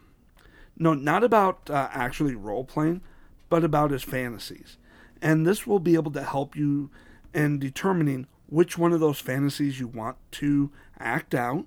No, 0.77 0.93
not 0.93 1.23
about 1.23 1.69
uh, 1.69 1.89
actually 1.91 2.35
role 2.35 2.63
playing, 2.63 3.01
but 3.49 3.63
about 3.63 3.91
his 3.91 4.03
fantasies. 4.03 4.77
And 5.21 5.45
this 5.45 5.65
will 5.65 5.79
be 5.79 5.95
able 5.95 6.11
to 6.11 6.23
help 6.23 6.55
you 6.55 6.91
in 7.33 7.59
determining 7.59 8.27
which 8.47 8.77
one 8.77 8.93
of 8.93 8.99
those 8.99 9.19
fantasies 9.19 9.79
you 9.79 9.87
want 9.87 10.17
to 10.31 10.71
act 10.99 11.33
out, 11.35 11.65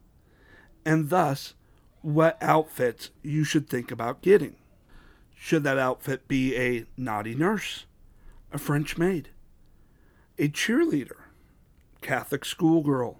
and 0.85 1.11
thus 1.11 1.55
what 2.03 2.43
outfits 2.43 3.11
you 3.23 3.45
should 3.45 3.69
think 3.69 3.91
about 3.91 4.23
getting. 4.23 4.57
Should 5.35 5.65
that 5.65 5.79
outfit 5.79 6.29
be 6.29 6.57
a 6.57 6.87
naughty 6.97 7.35
nurse, 7.35 7.87
a 8.53 8.59
French 8.59 8.97
maid, 8.97 9.31
a 10.39 10.49
cheerleader, 10.49 11.19
Catholic 12.01 12.45
schoolgirl, 12.45 13.19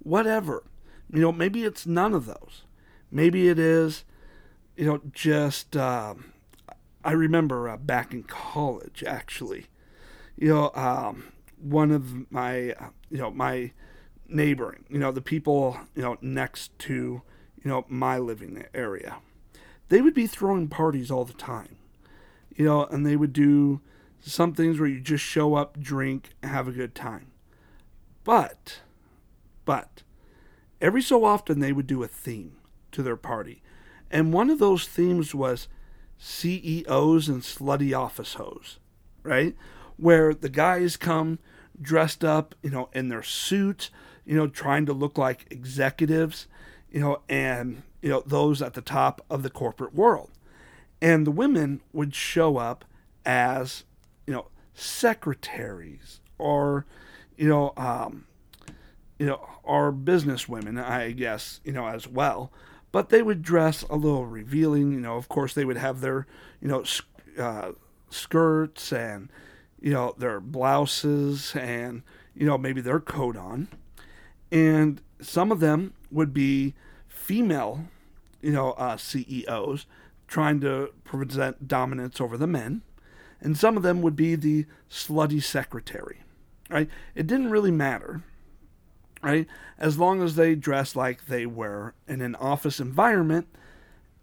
whatever? 0.00 0.64
You 1.12 1.20
know, 1.20 1.32
maybe 1.32 1.64
it's 1.64 1.86
none 1.86 2.14
of 2.14 2.26
those. 2.26 2.64
Maybe 3.10 3.48
it 3.48 3.58
is, 3.58 4.04
you 4.76 4.86
know, 4.86 5.00
just. 5.12 5.76
Uh, 5.76 6.14
I 7.04 7.12
remember 7.12 7.68
uh, 7.68 7.76
back 7.76 8.14
in 8.14 8.22
college, 8.22 9.04
actually, 9.06 9.66
you 10.36 10.48
know, 10.48 10.70
um, 10.74 11.32
one 11.60 11.90
of 11.90 12.30
my, 12.32 12.74
you 13.10 13.18
know, 13.18 13.30
my 13.30 13.72
neighboring, 14.26 14.84
you 14.88 14.98
know, 14.98 15.12
the 15.12 15.20
people, 15.20 15.78
you 15.94 16.00
know, 16.00 16.16
next 16.22 16.76
to, 16.80 17.20
you 17.62 17.70
know, 17.70 17.84
my 17.88 18.18
living 18.18 18.64
area, 18.72 19.16
they 19.90 20.00
would 20.00 20.14
be 20.14 20.26
throwing 20.26 20.68
parties 20.68 21.10
all 21.10 21.26
the 21.26 21.34
time, 21.34 21.76
you 22.56 22.64
know, 22.64 22.86
and 22.86 23.04
they 23.04 23.16
would 23.16 23.34
do 23.34 23.82
some 24.20 24.54
things 24.54 24.80
where 24.80 24.88
you 24.88 24.98
just 24.98 25.24
show 25.24 25.54
up, 25.54 25.78
drink, 25.78 26.30
have 26.42 26.66
a 26.66 26.72
good 26.72 26.94
time. 26.94 27.26
But, 28.24 28.80
but, 29.66 30.02
every 30.80 31.02
so 31.02 31.26
often 31.26 31.60
they 31.60 31.72
would 31.72 31.86
do 31.86 32.02
a 32.02 32.08
theme 32.08 32.56
to 32.92 33.02
their 33.02 33.16
party. 33.16 33.60
And 34.14 34.32
one 34.32 34.48
of 34.48 34.60
those 34.60 34.86
themes 34.86 35.34
was 35.34 35.66
CEOs 36.18 37.28
and 37.28 37.42
slutty 37.42 37.98
office 37.98 38.34
hoes, 38.34 38.78
right? 39.24 39.56
Where 39.96 40.32
the 40.32 40.48
guys 40.48 40.96
come 40.96 41.40
dressed 41.82 42.24
up, 42.24 42.54
you 42.62 42.70
know, 42.70 42.88
in 42.92 43.08
their 43.08 43.24
suits, 43.24 43.90
you 44.24 44.36
know, 44.36 44.46
trying 44.46 44.86
to 44.86 44.92
look 44.92 45.18
like 45.18 45.46
executives, 45.50 46.46
you 46.92 47.00
know, 47.00 47.22
and, 47.28 47.82
you 48.02 48.08
know, 48.08 48.22
those 48.24 48.62
at 48.62 48.74
the 48.74 48.80
top 48.80 49.20
of 49.28 49.42
the 49.42 49.50
corporate 49.50 49.96
world. 49.96 50.30
And 51.02 51.26
the 51.26 51.32
women 51.32 51.80
would 51.92 52.14
show 52.14 52.56
up 52.56 52.84
as, 53.26 53.82
you 54.28 54.32
know, 54.32 54.46
secretaries 54.74 56.20
or, 56.38 56.86
you 57.36 57.48
know, 57.48 57.72
um, 57.76 58.26
you 59.18 59.26
know, 59.26 59.44
or 59.64 59.90
business 59.90 60.48
women, 60.48 60.78
I 60.78 61.10
guess, 61.10 61.60
you 61.64 61.72
know, 61.72 61.88
as 61.88 62.06
well 62.06 62.52
but 62.94 63.08
they 63.08 63.22
would 63.22 63.42
dress 63.42 63.82
a 63.90 63.96
little 63.96 64.24
revealing. 64.24 64.92
You 64.92 65.00
know, 65.00 65.16
of 65.16 65.28
course, 65.28 65.52
they 65.52 65.64
would 65.64 65.76
have 65.76 66.00
their, 66.00 66.28
you 66.60 66.68
know, 66.68 66.84
uh, 67.36 67.72
skirts 68.08 68.92
and, 68.92 69.30
you 69.80 69.92
know, 69.92 70.14
their 70.16 70.38
blouses 70.38 71.56
and, 71.56 72.04
you 72.36 72.46
know, 72.46 72.56
maybe 72.56 72.80
their 72.80 73.00
coat 73.00 73.36
on. 73.36 73.66
And 74.52 75.02
some 75.20 75.50
of 75.50 75.58
them 75.58 75.94
would 76.12 76.32
be 76.32 76.74
female, 77.08 77.86
you 78.40 78.52
know, 78.52 78.74
uh, 78.74 78.96
CEOs 78.96 79.86
trying 80.28 80.60
to 80.60 80.94
present 81.02 81.66
dominance 81.66 82.20
over 82.20 82.36
the 82.36 82.46
men. 82.46 82.82
And 83.40 83.58
some 83.58 83.76
of 83.76 83.82
them 83.82 84.02
would 84.02 84.14
be 84.14 84.36
the 84.36 84.66
slutty 84.88 85.42
secretary, 85.42 86.20
right? 86.70 86.88
It 87.16 87.26
didn't 87.26 87.50
really 87.50 87.72
matter 87.72 88.22
right? 89.24 89.46
As 89.78 89.98
long 89.98 90.22
as 90.22 90.36
they 90.36 90.54
dressed 90.54 90.94
like 90.94 91.26
they 91.26 91.46
were 91.46 91.94
in 92.06 92.20
an 92.20 92.34
office 92.36 92.78
environment 92.78 93.48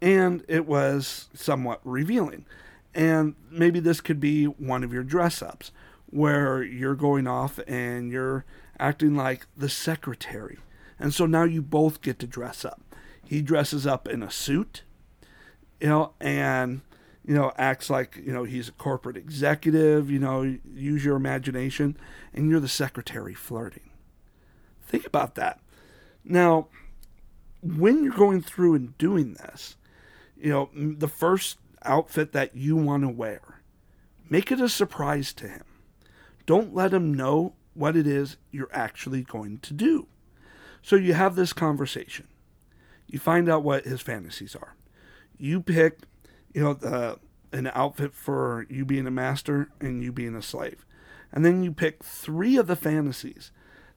and 0.00 0.44
it 0.48 0.66
was 0.66 1.28
somewhat 1.34 1.80
revealing. 1.84 2.46
And 2.94 3.34
maybe 3.50 3.80
this 3.80 4.00
could 4.00 4.20
be 4.20 4.44
one 4.44 4.84
of 4.84 4.92
your 4.92 5.02
dress 5.02 5.42
ups 5.42 5.72
where 6.06 6.62
you're 6.62 6.94
going 6.94 7.26
off 7.26 7.58
and 7.66 8.12
you're 8.12 8.44
acting 8.78 9.16
like 9.16 9.46
the 9.56 9.68
secretary. 9.68 10.58
And 10.98 11.12
so 11.12 11.26
now 11.26 11.44
you 11.44 11.62
both 11.62 12.00
get 12.00 12.18
to 12.20 12.26
dress 12.26 12.64
up. 12.64 12.80
He 13.24 13.42
dresses 13.42 13.86
up 13.86 14.06
in 14.06 14.22
a 14.22 14.30
suit, 14.30 14.82
you 15.80 15.88
know, 15.88 16.12
and 16.20 16.82
you 17.24 17.34
know, 17.34 17.52
acts 17.56 17.88
like, 17.88 18.20
you 18.22 18.32
know, 18.32 18.42
he's 18.44 18.68
a 18.68 18.72
corporate 18.72 19.16
executive, 19.16 20.10
you 20.10 20.18
know, 20.18 20.58
use 20.74 21.04
your 21.04 21.16
imagination, 21.16 21.96
and 22.34 22.50
you're 22.50 22.60
the 22.60 22.68
secretary 22.68 23.32
flirting. 23.32 23.91
Think 24.92 25.06
about 25.06 25.36
that. 25.36 25.58
Now, 26.22 26.68
when 27.62 28.04
you're 28.04 28.12
going 28.12 28.42
through 28.42 28.74
and 28.74 28.98
doing 28.98 29.32
this, 29.32 29.76
you 30.36 30.50
know, 30.50 30.68
the 30.74 31.08
first 31.08 31.56
outfit 31.82 32.32
that 32.32 32.54
you 32.54 32.76
want 32.76 33.02
to 33.02 33.08
wear, 33.08 33.62
make 34.28 34.52
it 34.52 34.60
a 34.60 34.68
surprise 34.68 35.32
to 35.32 35.48
him. 35.48 35.64
Don't 36.44 36.74
let 36.74 36.92
him 36.92 37.14
know 37.14 37.54
what 37.72 37.96
it 37.96 38.06
is 38.06 38.36
you're 38.50 38.68
actually 38.70 39.22
going 39.22 39.60
to 39.60 39.72
do. 39.72 40.08
So 40.82 40.96
you 40.96 41.14
have 41.14 41.36
this 41.36 41.54
conversation. 41.54 42.28
You 43.06 43.18
find 43.18 43.48
out 43.48 43.64
what 43.64 43.86
his 43.86 44.02
fantasies 44.02 44.54
are. 44.54 44.74
You 45.38 45.62
pick, 45.62 46.00
you 46.52 46.60
know, 46.60 46.74
the, 46.74 47.18
an 47.50 47.70
outfit 47.72 48.12
for 48.12 48.66
you 48.68 48.84
being 48.84 49.06
a 49.06 49.10
master 49.10 49.70
and 49.80 50.02
you 50.02 50.12
being 50.12 50.34
a 50.34 50.42
slave. 50.42 50.84
And 51.32 51.46
then 51.46 51.62
you 51.62 51.72
pick 51.72 52.04
three 52.04 52.58
of 52.58 52.66
the 52.66 52.76
fantasies 52.76 53.52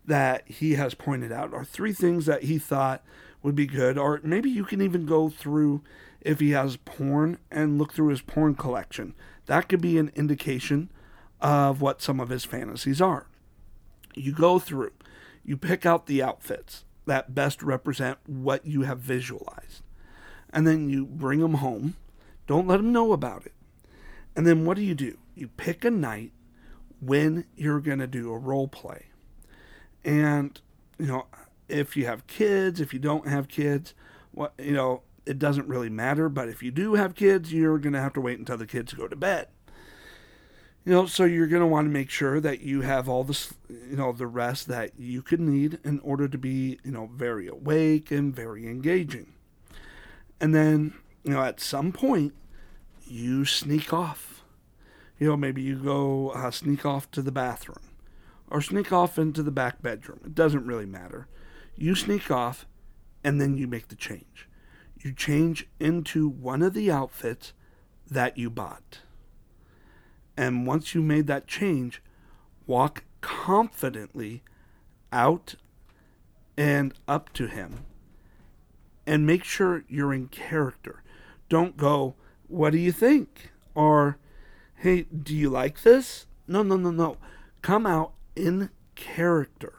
that 0.07 0.47
he 0.47 0.73
has 0.75 0.93
pointed 0.93 1.31
out, 1.31 1.53
or 1.53 1.65
three 1.65 1.93
things 1.93 2.25
that 2.25 2.43
he 2.43 2.57
thought 2.57 3.03
would 3.41 3.55
be 3.55 3.65
good, 3.65 3.97
or 3.97 4.19
maybe 4.23 4.49
you 4.49 4.65
can 4.65 4.81
even 4.81 5.05
go 5.05 5.29
through 5.29 5.81
if 6.21 6.39
he 6.39 6.51
has 6.51 6.77
porn 6.77 7.37
and 7.51 7.77
look 7.77 7.93
through 7.93 8.07
his 8.07 8.21
porn 8.21 8.55
collection. 8.55 9.13
That 9.45 9.69
could 9.69 9.81
be 9.81 9.97
an 9.97 10.11
indication 10.15 10.91
of 11.41 11.81
what 11.81 12.01
some 12.01 12.19
of 12.19 12.29
his 12.29 12.45
fantasies 12.45 13.01
are. 13.01 13.27
You 14.15 14.31
go 14.31 14.59
through, 14.59 14.93
you 15.43 15.57
pick 15.57 15.85
out 15.85 16.07
the 16.07 16.23
outfits 16.23 16.85
that 17.05 17.35
best 17.35 17.61
represent 17.61 18.17
what 18.25 18.65
you 18.65 18.81
have 18.81 18.99
visualized, 18.99 19.83
and 20.51 20.65
then 20.65 20.89
you 20.89 21.05
bring 21.05 21.39
them 21.39 21.55
home. 21.55 21.95
Don't 22.47 22.67
let 22.67 22.77
them 22.77 22.91
know 22.91 23.11
about 23.11 23.45
it. 23.45 23.53
And 24.35 24.45
then 24.47 24.65
what 24.65 24.77
do 24.77 24.83
you 24.83 24.95
do? 24.95 25.17
You 25.35 25.47
pick 25.49 25.85
a 25.85 25.91
night 25.91 26.31
when 26.99 27.45
you're 27.55 27.79
going 27.79 27.99
to 27.99 28.07
do 28.07 28.31
a 28.31 28.37
role 28.37 28.67
play 28.67 29.05
and, 30.05 30.61
you 30.99 31.07
know, 31.07 31.25
if 31.67 31.97
you 31.97 32.05
have 32.05 32.27
kids, 32.27 32.79
if 32.79 32.93
you 32.93 32.99
don't 32.99 33.27
have 33.27 33.47
kids, 33.47 33.95
what, 34.31 34.53
you 34.59 34.73
know, 34.73 35.01
it 35.25 35.39
doesn't 35.39 35.67
really 35.67 35.89
matter. 35.89 36.29
But 36.29 36.47
if 36.47 36.61
you 36.61 36.69
do 36.69 36.93
have 36.93 37.15
kids, 37.15 37.51
you're 37.51 37.79
going 37.79 37.93
to 37.93 38.01
have 38.01 38.13
to 38.13 38.21
wait 38.21 38.37
until 38.37 38.57
the 38.57 38.67
kids 38.67 38.93
go 38.93 39.07
to 39.07 39.15
bed. 39.15 39.47
You 40.85 40.91
know, 40.91 41.07
so 41.07 41.23
you're 41.23 41.47
going 41.47 41.63
to 41.63 41.67
want 41.67 41.87
to 41.87 41.91
make 41.91 42.11
sure 42.11 42.39
that 42.39 42.61
you 42.61 42.81
have 42.81 43.09
all 43.09 43.23
this, 43.23 43.55
you 43.67 43.95
know, 43.95 44.11
the 44.11 44.27
rest 44.27 44.67
that 44.67 44.91
you 44.99 45.23
could 45.23 45.39
need 45.39 45.79
in 45.83 45.99
order 46.01 46.27
to 46.27 46.37
be, 46.37 46.77
you 46.83 46.91
know, 46.91 47.09
very 47.11 47.47
awake 47.47 48.11
and 48.11 48.35
very 48.35 48.67
engaging. 48.67 49.33
And 50.39 50.53
then, 50.53 50.93
you 51.23 51.31
know, 51.31 51.41
at 51.41 51.59
some 51.59 51.91
point, 51.91 52.35
you 53.07 53.45
sneak 53.45 53.91
off. 53.91 54.43
You 55.17 55.29
know, 55.29 55.37
maybe 55.37 55.63
you 55.63 55.77
go 55.77 56.29
uh, 56.29 56.51
sneak 56.51 56.85
off 56.85 57.09
to 57.11 57.23
the 57.23 57.31
bathroom 57.31 57.94
or 58.49 58.61
sneak 58.61 58.91
off 58.91 59.17
into 59.17 59.43
the 59.43 59.51
back 59.51 59.81
bedroom. 59.81 60.19
It 60.25 60.35
doesn't 60.35 60.65
really 60.65 60.85
matter. 60.85 61.27
You 61.75 61.95
sneak 61.95 62.29
off 62.31 62.65
and 63.23 63.41
then 63.41 63.57
you 63.57 63.67
make 63.67 63.87
the 63.87 63.95
change. 63.95 64.47
You 64.99 65.13
change 65.13 65.67
into 65.79 66.27
one 66.27 66.61
of 66.61 66.73
the 66.73 66.91
outfits 66.91 67.53
that 68.09 68.37
you 68.37 68.49
bought. 68.49 68.99
And 70.37 70.67
once 70.67 70.93
you 70.93 71.01
made 71.01 71.27
that 71.27 71.47
change, 71.47 72.01
walk 72.67 73.03
confidently 73.21 74.43
out 75.11 75.55
and 76.57 76.93
up 77.07 77.33
to 77.33 77.47
him 77.47 77.85
and 79.05 79.25
make 79.25 79.43
sure 79.43 79.83
you're 79.87 80.13
in 80.13 80.27
character. 80.27 81.03
Don't 81.49 81.77
go, 81.77 82.15
What 82.47 82.71
do 82.71 82.77
you 82.77 82.91
think? 82.91 83.51
Or, 83.73 84.17
Hey, 84.75 85.03
do 85.03 85.35
you 85.35 85.49
like 85.49 85.83
this? 85.83 86.27
No, 86.47 86.63
no, 86.63 86.77
no, 86.77 86.91
no. 86.91 87.17
Come 87.61 87.85
out 87.85 88.13
in 88.35 88.69
character, 88.95 89.73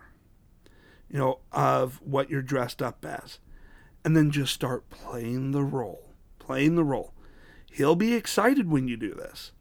you 1.09 1.19
know, 1.19 1.41
of 1.53 2.01
what 2.03 2.31
you're 2.31 2.43
dressed 2.43 2.83
up 2.83 3.05
as. 3.05 3.39
And 4.05 4.17
then 4.17 4.31
just 4.31 4.55
start 4.55 4.89
playing 4.89 5.51
the 5.51 5.65
role. 5.65 6.15
Playing 6.39 6.77
the 6.77 6.85
role. 6.85 7.13
He'll 7.71 7.97
be 7.97 8.15
excited 8.15 8.71
when 8.71 8.89
you 8.89 8.97
do 8.97 9.15
this. 9.15 9.53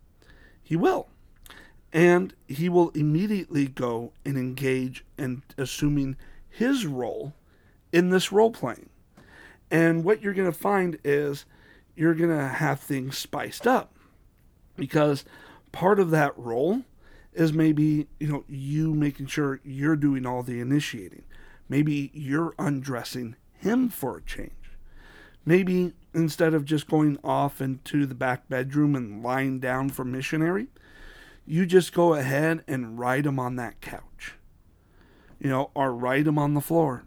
He 0.62 0.76
will. 0.76 1.10
And 1.92 2.34
he 2.48 2.70
will 2.70 2.90
immediately 2.90 3.68
go 3.68 4.12
and 4.24 4.38
engage 4.38 5.04
in 5.18 5.44
assuming 5.58 6.18
his 6.48 6.86
role 6.86 7.34
in 7.92 8.10
this 8.10 8.32
role 8.32 8.52
playing. 8.52 8.90
And 9.72 10.04
what 10.04 10.22
you're 10.22 10.34
going 10.34 10.52
to 10.52 10.58
find 10.58 10.98
is 11.04 11.46
you're 11.96 12.14
going 12.14 12.30
to 12.30 12.48
have 12.48 12.80
things 12.80 13.18
spiced 13.18 13.66
up 13.66 13.96
because 14.76 15.26
part 15.72 16.00
of 16.00 16.12
that 16.12 16.38
role 16.38 16.84
is 17.36 17.54
maybe, 17.54 18.08
you 18.20 18.28
know, 18.28 18.44
you 18.48 18.94
making 18.94 19.28
sure 19.28 19.60
you're 19.64 19.96
doing 19.96 20.26
all 20.26 20.42
the 20.42 20.60
initiating. 20.60 21.24
Maybe 21.68 22.12
you're 22.14 22.56
undressing 22.58 23.36
him 23.54 23.90
for 23.90 24.18
a 24.18 24.22
change. 24.22 24.52
Maybe 25.46 25.94
instead 26.14 26.54
of 26.54 26.66
just 26.66 26.88
going 26.88 27.20
off 27.24 27.62
into 27.62 28.06
the 28.06 28.16
back 28.16 28.48
bedroom 28.50 28.96
and 28.96 29.22
lying 29.22 29.60
down 29.60 29.90
for 29.90 30.04
missionary, 30.04 30.68
you 31.46 31.66
just 31.66 31.94
go 31.94 32.14
ahead 32.14 32.64
and 32.68 32.98
ride 32.98 33.26
him 33.26 33.40
on 33.40 33.56
that 33.58 33.82
couch. 33.82 34.34
You 35.40 35.50
know, 35.50 35.72
or 35.76 35.94
ride 35.94 36.28
him 36.28 36.40
on 36.40 36.54
the 36.54 36.62
floor. 36.62 37.04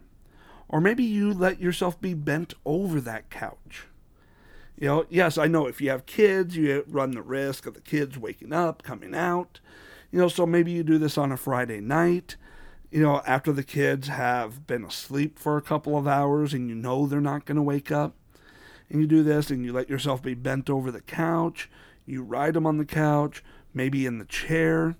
Or 0.69 0.79
maybe 0.79 1.03
you 1.03 1.33
let 1.33 1.59
yourself 1.59 1.99
be 1.99 2.13
bent 2.13 2.53
over 2.65 3.01
that 3.01 3.29
couch. 3.29 3.87
You 4.77 4.87
know, 4.87 5.05
yes, 5.09 5.37
I 5.37 5.47
know 5.47 5.65
if 5.65 5.81
you 5.81 5.89
have 5.89 6.05
kids, 6.05 6.55
you 6.55 6.85
run 6.87 7.11
the 7.11 7.21
risk 7.21 7.65
of 7.65 7.73
the 7.73 7.81
kids 7.81 8.17
waking 8.17 8.53
up, 8.53 8.83
coming 8.83 9.13
out. 9.13 9.59
You 10.11 10.19
know, 10.19 10.27
so 10.27 10.45
maybe 10.45 10.71
you 10.71 10.83
do 10.83 10.97
this 10.97 11.17
on 11.17 11.31
a 11.31 11.37
Friday 11.37 11.81
night, 11.81 12.35
you 12.91 13.01
know, 13.01 13.21
after 13.27 13.51
the 13.51 13.63
kids 13.63 14.07
have 14.07 14.65
been 14.65 14.83
asleep 14.83 15.37
for 15.37 15.57
a 15.57 15.61
couple 15.61 15.97
of 15.97 16.07
hours 16.07 16.53
and 16.53 16.67
you 16.67 16.75
know 16.75 17.05
they're 17.05 17.21
not 17.21 17.45
going 17.45 17.57
to 17.57 17.61
wake 17.61 17.91
up. 17.91 18.15
And 18.89 18.99
you 18.99 19.07
do 19.07 19.21
this 19.21 19.51
and 19.51 19.63
you 19.63 19.71
let 19.71 19.89
yourself 19.89 20.23
be 20.23 20.33
bent 20.33 20.69
over 20.69 20.89
the 20.89 21.01
couch. 21.01 21.69
You 22.07 22.23
ride 22.23 22.55
them 22.55 22.65
on 22.65 22.77
the 22.77 22.85
couch, 22.85 23.43
maybe 23.71 24.07
in 24.07 24.17
the 24.17 24.25
chair, 24.25 24.95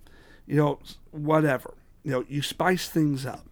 you 0.46 0.58
know, 0.58 0.80
whatever. 1.10 1.74
You 2.04 2.12
know, 2.12 2.26
you 2.30 2.44
spice 2.44 2.88
things 2.88 3.26
up. 3.26 3.48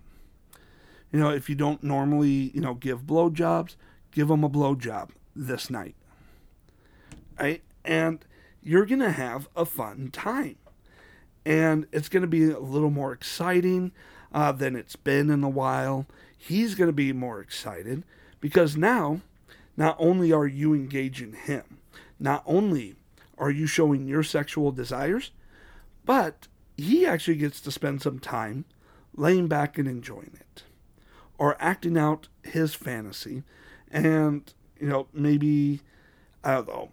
You 1.11 1.19
know, 1.19 1.29
if 1.31 1.49
you 1.49 1.55
don't 1.55 1.83
normally, 1.83 2.51
you 2.53 2.61
know, 2.61 2.75
give 2.75 3.01
blowjobs, 3.01 3.75
give 4.11 4.27
them 4.27 4.43
a 4.43 4.49
blowjob 4.49 5.09
this 5.35 5.71
night. 5.71 5.95
Right? 7.39 7.63
And 7.83 8.23
you're 8.61 8.85
going 8.85 8.99
to 8.99 9.11
have 9.11 9.47
a 9.55 9.65
fun 9.65 10.11
time. 10.11 10.57
And 11.47 11.87
it's 11.93 12.09
going 12.09 12.23
to 12.23 12.27
be 12.27 12.51
a 12.51 12.59
little 12.59 12.89
more 12.89 13.13
exciting 13.13 13.93
uh, 14.33 14.51
than 14.51 14.75
it's 14.75 14.97
been 14.97 15.29
in 15.29 15.45
a 15.45 15.49
while. 15.49 16.05
He's 16.37 16.75
going 16.75 16.89
to 16.89 16.93
be 16.93 17.13
more 17.13 17.39
excited 17.39 18.03
because 18.41 18.75
now, 18.75 19.21
not 19.77 19.95
only 19.97 20.33
are 20.33 20.45
you 20.45 20.73
engaging 20.73 21.31
him, 21.31 21.77
not 22.19 22.43
only 22.45 22.95
are 23.37 23.49
you 23.49 23.65
showing 23.65 24.07
your 24.07 24.23
sexual 24.23 24.73
desires, 24.73 25.31
but 26.03 26.49
he 26.75 27.05
actually 27.05 27.37
gets 27.37 27.61
to 27.61 27.71
spend 27.71 28.01
some 28.01 28.19
time 28.19 28.65
laying 29.15 29.47
back 29.47 29.77
and 29.77 29.87
enjoying 29.87 30.35
it 30.37 30.63
or 31.37 31.55
acting 31.61 31.97
out 31.97 32.27
his 32.43 32.73
fantasy 32.73 33.43
and 33.89 34.53
you 34.79 34.87
know 34.87 35.07
maybe 35.13 35.81
i 36.43 36.53
don't 36.53 36.67
know, 36.67 36.89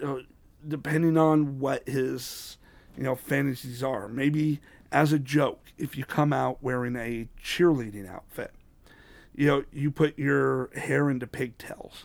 know 0.00 0.22
depending 0.66 1.16
on 1.16 1.58
what 1.58 1.86
his 1.88 2.58
you 2.96 3.02
know 3.04 3.14
fantasies 3.14 3.82
are. 3.82 4.08
Maybe 4.08 4.60
as 4.90 5.12
a 5.12 5.18
joke 5.18 5.72
if 5.78 5.96
you 5.96 6.04
come 6.04 6.32
out 6.32 6.62
wearing 6.62 6.96
a 6.96 7.26
cheerleading 7.42 8.06
outfit 8.06 8.52
you 9.34 9.46
know 9.46 9.64
you 9.72 9.90
put 9.90 10.18
your 10.18 10.68
hair 10.74 11.08
into 11.08 11.26
pigtails 11.26 12.04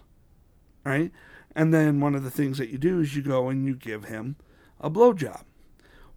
right? 0.87 1.11
And 1.55 1.73
then 1.73 1.99
one 1.99 2.15
of 2.15 2.23
the 2.23 2.31
things 2.31 2.57
that 2.57 2.69
you 2.69 2.77
do 2.77 3.01
is 3.01 3.15
you 3.15 3.21
go 3.21 3.49
and 3.49 3.65
you 3.65 3.75
give 3.75 4.05
him 4.05 4.37
a 4.79 4.89
blowjob. 4.89 5.43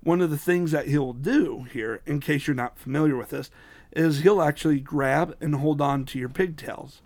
One 0.02 0.20
of 0.20 0.30
the 0.30 0.38
things 0.38 0.70
that 0.70 0.87
he'll 0.87 1.12
do 1.12 1.66
here 1.70 2.00
in 2.06 2.20
case 2.20 2.46
you're 2.46 2.54
not 2.54 2.78
familiar 2.78 3.16
with 3.16 3.30
this 3.30 3.50
is 3.92 4.20
he'll 4.20 4.40
actually 4.40 4.80
grab 4.80 5.37
and 5.40 5.56
hold 5.56 5.80
on 5.80 6.04
to 6.06 6.18
your 6.18 6.28
pigtails. 6.28 7.02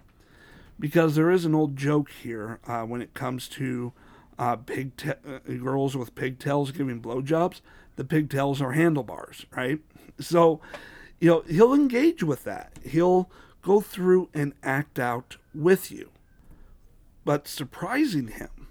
Because 0.78 1.14
there 1.14 1.30
is 1.30 1.44
an 1.44 1.54
old 1.54 1.76
joke 1.76 2.10
here 2.10 2.60
uh, 2.66 2.82
when 2.82 3.00
it 3.00 3.14
comes 3.14 3.48
to 3.50 3.92
uh, 4.38 4.56
pigta- 4.56 5.18
uh, 5.26 5.52
girls 5.62 5.96
with 5.96 6.14
pigtails 6.14 6.70
giving 6.70 7.00
blowjobs. 7.00 7.60
The 7.96 8.04
pigtails 8.04 8.60
are 8.60 8.72
handlebars, 8.72 9.46
right? 9.56 9.78
So, 10.20 10.60
you 11.20 11.30
know, 11.30 11.40
he'll 11.48 11.74
engage 11.74 12.22
with 12.22 12.44
that. 12.44 12.78
He'll 12.84 13.30
go 13.62 13.80
through 13.80 14.28
and 14.34 14.52
act 14.62 14.98
out 14.98 15.36
with 15.54 15.90
you. 15.90 16.10
But 17.24 17.48
surprising 17.48 18.28
him 18.28 18.68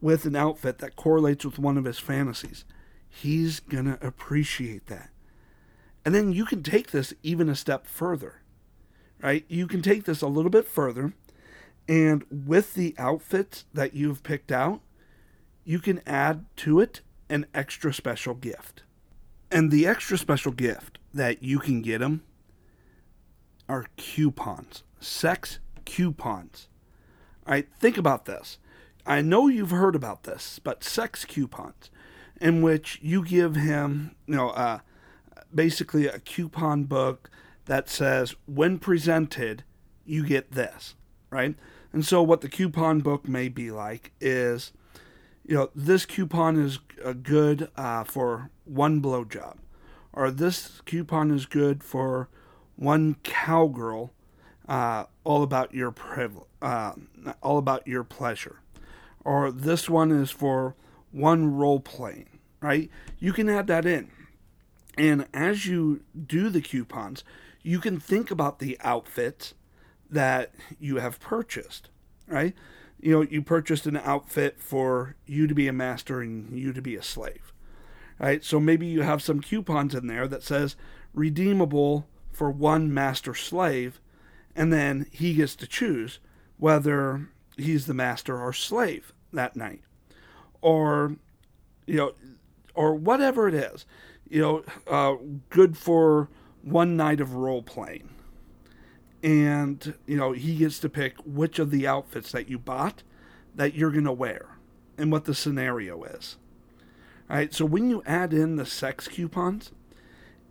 with 0.00 0.24
an 0.24 0.36
outfit 0.36 0.78
that 0.78 0.96
correlates 0.96 1.44
with 1.44 1.58
one 1.58 1.76
of 1.76 1.84
his 1.84 1.98
fantasies, 1.98 2.64
he's 3.08 3.60
going 3.60 3.84
to 3.84 4.04
appreciate 4.04 4.86
that. 4.86 5.10
And 6.04 6.14
then 6.14 6.32
you 6.32 6.44
can 6.44 6.62
take 6.62 6.90
this 6.90 7.14
even 7.22 7.48
a 7.48 7.54
step 7.54 7.86
further, 7.86 8.42
right? 9.22 9.44
You 9.48 9.66
can 9.66 9.82
take 9.82 10.04
this 10.04 10.22
a 10.22 10.26
little 10.26 10.50
bit 10.50 10.66
further, 10.66 11.12
and 11.88 12.24
with 12.30 12.74
the 12.74 12.94
outfits 12.98 13.66
that 13.74 13.94
you've 13.94 14.22
picked 14.22 14.50
out, 14.50 14.80
you 15.64 15.78
can 15.78 16.00
add 16.06 16.44
to 16.56 16.80
it 16.80 17.00
an 17.28 17.46
extra 17.54 17.92
special 17.92 18.34
gift. 18.34 18.82
And 19.50 19.70
the 19.70 19.86
extra 19.86 20.18
special 20.18 20.52
gift 20.52 20.98
that 21.12 21.42
you 21.42 21.58
can 21.58 21.82
get 21.82 21.98
them 21.98 22.22
are 23.68 23.86
coupons, 23.96 24.82
sex 25.00 25.58
coupons. 25.84 26.68
All 27.46 27.52
right, 27.52 27.68
think 27.78 27.96
about 27.96 28.24
this. 28.24 28.58
I 29.04 29.20
know 29.20 29.48
you've 29.48 29.70
heard 29.70 29.96
about 29.96 30.24
this, 30.24 30.60
but 30.62 30.84
sex 30.84 31.24
coupons, 31.24 31.90
in 32.40 32.62
which 32.62 32.98
you 33.02 33.24
give 33.24 33.56
him, 33.56 34.14
you 34.26 34.36
know, 34.36 34.50
uh, 34.50 34.78
basically 35.54 36.06
a 36.06 36.18
coupon 36.18 36.84
book 36.84 37.30
that 37.66 37.88
says 37.88 38.34
when 38.46 38.78
presented 38.78 39.64
you 40.04 40.26
get 40.26 40.52
this 40.52 40.94
right 41.30 41.54
and 41.92 42.04
so 42.04 42.22
what 42.22 42.40
the 42.40 42.48
coupon 42.48 43.00
book 43.00 43.28
may 43.28 43.48
be 43.48 43.70
like 43.70 44.12
is 44.20 44.72
you 45.44 45.54
know 45.54 45.70
this 45.74 46.06
coupon 46.06 46.56
is 46.56 46.78
uh, 47.04 47.12
good 47.12 47.70
uh, 47.76 48.04
for 48.04 48.50
one 48.64 49.00
blowjob. 49.00 49.56
Or 50.12 50.30
this 50.30 50.82
coupon 50.84 51.30
is 51.30 51.46
good 51.46 51.82
for 51.82 52.28
one 52.76 53.16
cowgirl 53.22 54.12
uh, 54.68 55.04
all 55.24 55.42
about 55.42 55.72
your 55.72 55.94
uh, 56.60 56.92
all 57.42 57.58
about 57.58 57.86
your 57.86 58.04
pleasure. 58.04 58.60
Or 59.24 59.50
this 59.50 59.88
one 59.88 60.10
is 60.10 60.30
for 60.30 60.74
one 61.10 61.54
role 61.54 61.80
playing 61.80 62.32
right? 62.62 62.88
You 63.18 63.34
can 63.34 63.48
add 63.50 63.66
that 63.66 63.84
in. 63.84 64.10
And 64.96 65.26
as 65.34 65.66
you 65.66 66.02
do 66.26 66.48
the 66.48 66.62
coupons, 66.62 67.24
you 67.62 67.80
can 67.80 67.98
think 68.00 68.30
about 68.30 68.60
the 68.60 68.78
outfit 68.80 69.52
that 70.08 70.54
you 70.78 70.96
have 70.96 71.20
purchased, 71.20 71.88
right? 72.26 72.54
You 73.02 73.12
know, 73.12 73.22
you 73.22 73.42
purchased 73.42 73.86
an 73.86 73.98
outfit 73.98 74.58
for 74.60 75.16
you 75.26 75.46
to 75.46 75.54
be 75.54 75.68
a 75.68 75.72
master 75.72 76.22
and 76.22 76.56
you 76.58 76.72
to 76.72 76.80
be 76.80 76.96
a 76.96 77.02
slave, 77.02 77.52
right? 78.18 78.42
So 78.42 78.58
maybe 78.58 78.86
you 78.86 79.02
have 79.02 79.22
some 79.22 79.40
coupons 79.40 79.94
in 79.94 80.06
there 80.06 80.26
that 80.28 80.42
says 80.42 80.76
redeemable 81.12 82.06
for 82.30 82.50
one 82.50 82.94
master 82.94 83.34
slave, 83.34 84.00
and 84.56 84.72
then 84.72 85.06
he 85.10 85.34
gets 85.34 85.54
to 85.56 85.66
choose 85.66 86.20
whether 86.56 87.28
he's 87.58 87.86
the 87.86 87.94
master 87.94 88.40
or 88.40 88.54
slave 88.54 89.12
that 89.32 89.56
night, 89.56 89.82
or 90.62 91.16
you 91.86 91.96
know, 91.96 92.12
or 92.74 92.94
whatever 92.94 93.48
it 93.48 93.54
is 93.54 93.84
you 94.32 94.40
know, 94.40 94.64
uh, 94.86 95.16
good 95.50 95.76
for 95.76 96.30
one 96.62 96.96
night 96.96 97.20
of 97.20 97.34
role 97.34 97.62
playing. 97.62 98.08
And, 99.22 99.94
you 100.06 100.16
know, 100.16 100.32
he 100.32 100.56
gets 100.56 100.78
to 100.80 100.88
pick 100.88 101.14
which 101.24 101.58
of 101.58 101.70
the 101.70 101.86
outfits 101.86 102.32
that 102.32 102.48
you 102.48 102.58
bought 102.58 103.02
that 103.54 103.74
you're 103.74 103.92
going 103.92 104.04
to 104.04 104.12
wear 104.12 104.56
and 104.98 105.12
what 105.12 105.24
the 105.24 105.34
scenario 105.34 106.02
is. 106.04 106.36
All 107.30 107.36
right, 107.36 107.54
so 107.54 107.64
when 107.64 107.88
you 107.88 108.02
add 108.04 108.32
in 108.32 108.56
the 108.56 108.66
sex 108.66 109.08
coupons, 109.08 109.70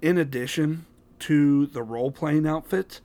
in 0.01 0.17
addition 0.17 0.85
to 1.19 1.67
the 1.67 1.83
role 1.83 2.11
playing 2.11 2.47
outfits, 2.47 3.01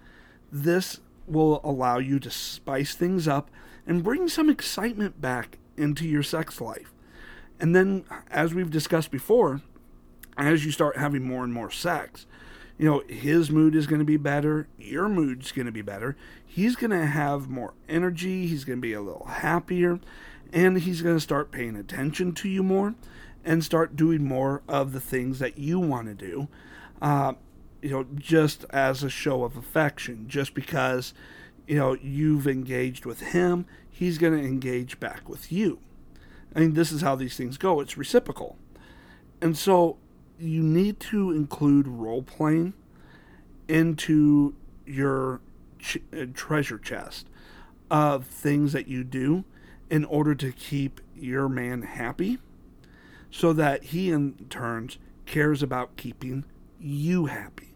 this 0.50 1.00
will 1.26 1.60
allow 1.64 1.98
you 1.98 2.18
to 2.20 2.30
spice 2.30 2.94
things 2.94 3.26
up 3.26 3.50
and 3.86 4.04
bring 4.04 4.28
some 4.28 4.48
excitement 4.48 5.20
back 5.20 5.58
into 5.76 6.06
your 6.06 6.22
sex 6.22 6.60
life. 6.60 6.92
And 7.60 7.74
then, 7.74 8.04
as 8.30 8.54
we've 8.54 8.70
discussed 8.70 9.10
before, 9.10 9.62
as 10.36 10.64
you 10.64 10.70
start 10.70 10.96
having 10.96 11.24
more 11.24 11.44
and 11.44 11.52
more 11.52 11.70
sex, 11.70 12.26
you 12.78 12.86
know, 12.86 13.02
his 13.08 13.50
mood 13.50 13.74
is 13.74 13.86
going 13.86 14.00
to 14.00 14.04
be 14.04 14.16
better, 14.16 14.68
your 14.78 15.08
mood's 15.08 15.52
going 15.52 15.66
to 15.66 15.72
be 15.72 15.82
better. 15.82 16.16
He's 16.44 16.76
going 16.76 16.90
to 16.90 17.06
have 17.06 17.48
more 17.48 17.74
energy, 17.88 18.46
he's 18.46 18.64
going 18.64 18.78
to 18.78 18.82
be 18.82 18.92
a 18.92 19.00
little 19.00 19.26
happier, 19.26 19.98
and 20.52 20.78
he's 20.78 21.02
going 21.02 21.16
to 21.16 21.20
start 21.20 21.50
paying 21.50 21.76
attention 21.76 22.32
to 22.34 22.48
you 22.48 22.62
more 22.62 22.94
and 23.44 23.64
start 23.64 23.96
doing 23.96 24.24
more 24.24 24.62
of 24.68 24.92
the 24.92 25.00
things 25.00 25.38
that 25.38 25.56
you 25.56 25.78
want 25.78 26.08
to 26.08 26.14
do. 26.14 26.48
Uh, 27.00 27.34
you 27.80 27.90
know, 27.90 28.06
just 28.16 28.64
as 28.70 29.02
a 29.02 29.10
show 29.10 29.44
of 29.44 29.56
affection, 29.56 30.26
just 30.28 30.54
because, 30.54 31.14
you 31.66 31.76
know, 31.76 31.94
you've 31.94 32.46
engaged 32.46 33.06
with 33.06 33.20
him, 33.20 33.66
he's 33.88 34.18
going 34.18 34.36
to 34.36 34.44
engage 34.44 34.98
back 34.98 35.28
with 35.28 35.52
you. 35.52 35.78
I 36.54 36.60
mean, 36.60 36.74
this 36.74 36.90
is 36.90 37.02
how 37.02 37.14
these 37.14 37.36
things 37.36 37.58
go. 37.58 37.80
It's 37.80 37.96
reciprocal. 37.96 38.56
And 39.40 39.56
so 39.56 39.98
you 40.38 40.62
need 40.62 41.00
to 41.00 41.30
include 41.30 41.86
role 41.88 42.22
playing 42.22 42.74
into 43.68 44.54
your 44.84 45.40
ch- 45.78 45.98
uh, 46.12 46.26
treasure 46.34 46.78
chest 46.78 47.26
of 47.90 48.26
things 48.26 48.72
that 48.72 48.88
you 48.88 49.04
do 49.04 49.44
in 49.90 50.04
order 50.04 50.34
to 50.34 50.52
keep 50.52 51.00
your 51.14 51.48
man 51.48 51.82
happy 51.82 52.38
so 53.30 53.52
that 53.52 53.84
he 53.84 54.10
in 54.10 54.34
turns 54.50 54.98
cares 55.24 55.62
about 55.62 55.96
keeping 55.96 56.44
you 56.78 57.26
happy 57.26 57.66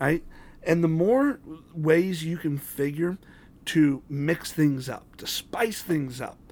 right? 0.00 0.24
And 0.62 0.82
the 0.82 0.88
more 0.88 1.40
ways 1.74 2.24
you 2.24 2.36
can 2.36 2.58
figure 2.58 3.18
to 3.66 4.02
mix 4.08 4.52
things 4.52 4.88
up 4.88 5.16
to 5.16 5.26
spice 5.26 5.82
things 5.82 6.20
up 6.20 6.43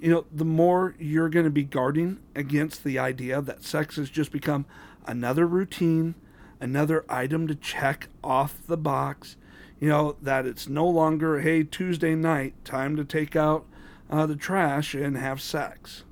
you 0.00 0.10
know, 0.10 0.24
the 0.32 0.44
more 0.44 0.94
you're 0.98 1.28
going 1.28 1.44
to 1.44 1.50
be 1.50 1.62
guarding 1.62 2.20
against 2.34 2.84
the 2.84 2.98
idea 2.98 3.42
that 3.42 3.64
sex 3.64 3.96
has 3.96 4.08
just 4.08 4.32
become 4.32 4.64
another 5.06 5.46
routine, 5.46 6.14
another 6.58 7.04
item 7.08 7.46
to 7.46 7.54
check 7.54 8.08
off 8.24 8.66
the 8.66 8.78
box. 8.78 9.36
You 9.78 9.88
know, 9.88 10.16
that 10.20 10.46
it's 10.46 10.68
no 10.68 10.86
longer, 10.86 11.40
hey, 11.40 11.64
Tuesday 11.64 12.14
night, 12.14 12.54
time 12.64 12.96
to 12.96 13.04
take 13.04 13.36
out 13.36 13.66
uh, 14.10 14.26
the 14.26 14.36
trash 14.36 14.94
and 14.94 15.16
have 15.16 15.40
sex. 15.40 16.04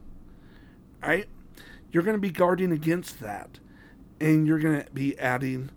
Right? 1.03 1.29
You're 1.91 2.03
going 2.03 2.17
to 2.17 2.21
be 2.21 2.31
guarding 2.31 2.73
against 2.73 3.21
that. 3.21 3.59
And 4.21 4.47
you're 4.47 4.59
going 4.59 4.83
to 4.83 4.91
be 4.91 5.19
adding 5.19 5.71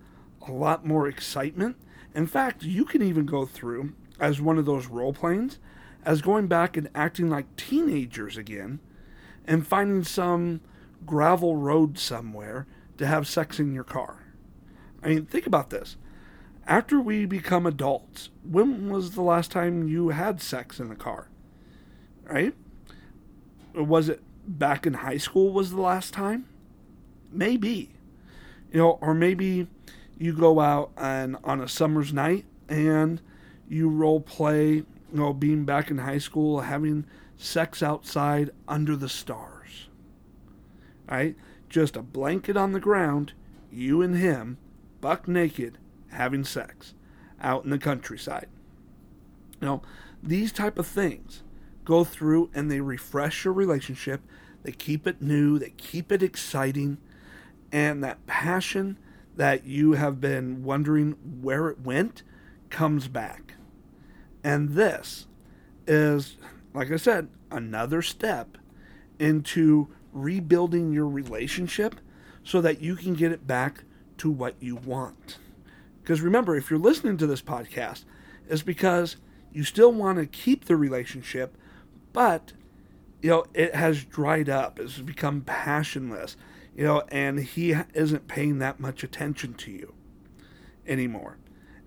a 0.47 0.51
lot 0.51 0.85
more 0.85 1.07
excitement. 1.07 1.77
In 2.13 2.27
fact, 2.27 2.63
you 2.63 2.83
can 2.85 3.01
even 3.01 3.25
go 3.25 3.45
through 3.45 3.93
as 4.19 4.41
one 4.41 4.57
of 4.57 4.65
those 4.65 4.87
role 4.87 5.13
plays 5.13 5.59
as 6.03 6.21
going 6.21 6.47
back 6.47 6.77
and 6.77 6.89
acting 6.95 7.29
like 7.29 7.55
teenagers 7.55 8.37
again 8.37 8.79
and 9.45 9.65
finding 9.67 10.03
some 10.03 10.61
gravel 11.05 11.55
road 11.55 11.97
somewhere 11.97 12.67
to 12.97 13.05
have 13.05 13.27
sex 13.27 13.59
in 13.59 13.73
your 13.73 13.83
car. 13.83 14.23
I 15.03 15.09
mean, 15.09 15.25
think 15.25 15.47
about 15.47 15.69
this. 15.69 15.97
After 16.67 16.99
we 16.99 17.25
become 17.25 17.65
adults, 17.65 18.29
when 18.43 18.89
was 18.89 19.11
the 19.11 19.21
last 19.21 19.51
time 19.51 19.87
you 19.87 20.09
had 20.09 20.41
sex 20.41 20.79
in 20.79 20.89
the 20.89 20.95
car? 20.95 21.27
Right? 22.23 22.53
Was 23.73 24.09
it 24.09 24.21
back 24.47 24.85
in 24.85 24.95
high 24.95 25.17
school 25.17 25.51
was 25.51 25.71
the 25.71 25.81
last 25.81 26.13
time? 26.13 26.45
Maybe. 27.31 27.89
You 28.71 28.79
know, 28.79 28.99
or 29.01 29.13
maybe 29.13 29.67
you 30.17 30.33
go 30.33 30.59
out 30.59 30.91
and 30.97 31.37
on 31.43 31.61
a 31.61 31.67
summer's 31.67 32.13
night 32.13 32.45
and 32.69 33.21
you 33.67 33.89
role 33.89 34.21
play 34.21 34.83
you 35.11 35.19
know, 35.19 35.33
being 35.33 35.65
back 35.65 35.91
in 35.91 35.99
high 35.99 36.17
school, 36.17 36.61
having 36.61 37.05
sex 37.37 37.81
outside 37.81 38.51
under 38.67 38.95
the 38.95 39.09
stars. 39.09 39.89
Right? 41.09 41.35
Just 41.69 41.95
a 41.95 42.01
blanket 42.01 42.55
on 42.55 42.71
the 42.71 42.79
ground, 42.79 43.33
you 43.71 44.01
and 44.01 44.15
him, 44.15 44.57
buck 45.01 45.27
naked, 45.27 45.77
having 46.11 46.43
sex 46.43 46.93
out 47.41 47.63
in 47.63 47.69
the 47.69 47.77
countryside. 47.77 48.47
You 49.59 49.67
know, 49.67 49.81
these 50.21 50.51
type 50.51 50.77
of 50.77 50.87
things 50.87 51.43
go 51.85 52.03
through 52.03 52.49
and 52.53 52.69
they 52.69 52.81
refresh 52.81 53.45
your 53.45 53.53
relationship. 53.53 54.21
They 54.63 54.71
keep 54.71 55.07
it 55.07 55.21
new, 55.21 55.57
they 55.57 55.71
keep 55.71 56.11
it 56.11 56.21
exciting, 56.21 56.97
and 57.71 58.03
that 58.03 58.25
passion 58.27 58.97
that 59.35 59.65
you 59.65 59.93
have 59.93 60.21
been 60.21 60.63
wondering 60.63 61.15
where 61.41 61.69
it 61.69 61.79
went 61.79 62.23
comes 62.69 63.07
back. 63.07 63.55
And 64.43 64.69
this 64.69 65.27
is, 65.87 66.37
like 66.73 66.91
I 66.91 66.97
said, 66.97 67.29
another 67.51 68.01
step 68.01 68.57
into 69.19 69.89
rebuilding 70.13 70.91
your 70.91 71.07
relationship 71.07 71.95
so 72.43 72.61
that 72.61 72.81
you 72.81 72.95
can 72.95 73.13
get 73.13 73.31
it 73.31 73.45
back 73.45 73.83
to 74.17 74.29
what 74.29 74.55
you 74.59 74.75
want. 74.75 75.37
Because 76.01 76.21
remember, 76.21 76.55
if 76.55 76.69
you're 76.69 76.79
listening 76.79 77.17
to 77.17 77.27
this 77.27 77.41
podcast, 77.41 78.03
it's 78.49 78.63
because 78.63 79.17
you 79.53 79.63
still 79.63 79.91
want 79.91 80.17
to 80.17 80.25
keep 80.25 80.65
the 80.65 80.75
relationship, 80.75 81.55
but 82.13 82.53
you 83.21 83.29
know 83.29 83.45
it 83.53 83.75
has 83.75 84.03
dried 84.03 84.49
up, 84.49 84.79
it's 84.79 84.97
become 84.97 85.41
passionless, 85.41 86.35
you 86.75 86.83
know, 86.83 87.03
and 87.09 87.39
he 87.39 87.75
isn't 87.93 88.27
paying 88.27 88.59
that 88.59 88.79
much 88.79 89.03
attention 89.03 89.53
to 89.53 89.71
you 89.71 89.93
anymore. 90.87 91.37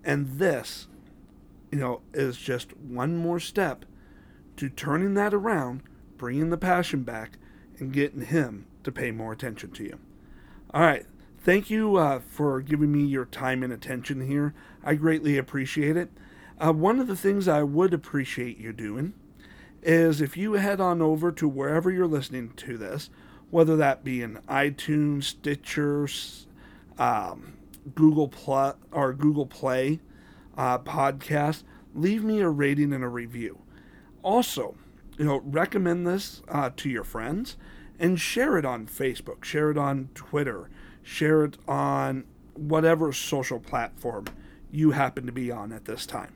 And 0.05 0.39
this 0.39 0.87
you 1.75 1.81
know, 1.81 2.03
is 2.13 2.37
just 2.37 2.77
one 2.77 3.17
more 3.17 3.41
step 3.41 3.85
to 4.57 4.69
turning 4.69 5.15
that 5.15 5.35
around, 5.35 5.83
bringing 6.17 6.51
the 6.51 6.57
passion 6.57 7.03
back, 7.03 7.37
and 7.81 7.93
getting 7.93 8.21
him 8.21 8.67
to 8.85 8.93
pay 8.93 9.11
more 9.11 9.33
attention 9.33 9.73
to 9.73 9.83
you. 9.83 9.99
All 10.73 10.83
right. 10.83 11.05
Thank 11.41 11.71
you 11.71 11.97
uh, 11.97 12.21
for 12.21 12.61
giving 12.61 12.93
me 12.93 13.03
your 13.03 13.25
time 13.25 13.65
and 13.65 13.73
attention 13.73 14.25
here. 14.25 14.55
I 14.85 14.95
greatly 14.95 15.37
appreciate 15.37 15.97
it. 15.97 16.11
Uh, 16.65 16.73
one 16.73 17.01
of 17.01 17.09
the 17.09 17.17
things 17.17 17.49
I 17.49 17.65
would 17.65 17.93
appreciate 17.93 18.57
you 18.57 18.73
doing 18.73 19.13
is 19.83 20.21
if 20.21 20.37
you 20.37 20.53
head 20.53 20.81
on 20.81 21.03
over 21.03 21.33
to 21.33 21.49
wherever 21.49 21.91
you're 21.91 22.07
listening 22.07 22.53
to 22.59 22.79
this, 22.79 23.11
whether 23.51 23.75
that 23.75 24.05
be 24.05 24.23
in 24.23 24.37
iTunes, 24.49 25.25
Stitcher, 25.25 26.07
um, 27.01 27.55
Google 27.97 28.29
Plus 28.29 28.77
or 28.93 29.13
Google 29.13 29.47
Play, 29.47 29.99
uh, 30.57 30.79
podcast, 30.79 31.63
leave 31.95 32.25
me 32.25 32.41
a 32.41 32.49
rating 32.49 32.93
and 32.93 33.05
a 33.05 33.09
review. 33.09 33.61
Also, 34.23 34.77
you 35.19 35.25
know, 35.25 35.41
recommend 35.45 36.07
this 36.07 36.43
uh, 36.49 36.71
to 36.77 36.89
your 36.89 37.05
friends 37.05 37.57
and 37.99 38.21
share 38.21 38.59
it 38.59 38.65
on 38.65 38.87
Facebook, 38.87 39.45
share 39.45 39.71
it 39.71 39.79
on 39.79 40.09
Twitter, 40.15 40.69
share 41.03 41.45
it 41.45 41.57
on 41.69 42.25
whatever 42.55 43.13
social 43.13 43.61
platform 43.61 44.25
you 44.71 44.91
happen 44.93 45.27
to 45.27 45.33
be 45.33 45.51
on 45.51 45.73
at 45.73 45.85
this 45.85 46.07
time. 46.07 46.33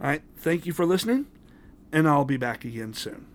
All 0.00 0.08
right, 0.08 0.22
thank 0.36 0.66
you 0.66 0.72
for 0.72 0.84
listening, 0.84 1.26
and 1.92 2.08
I'll 2.08 2.24
be 2.24 2.36
back 2.36 2.64
again 2.64 2.92
soon. 2.92 3.31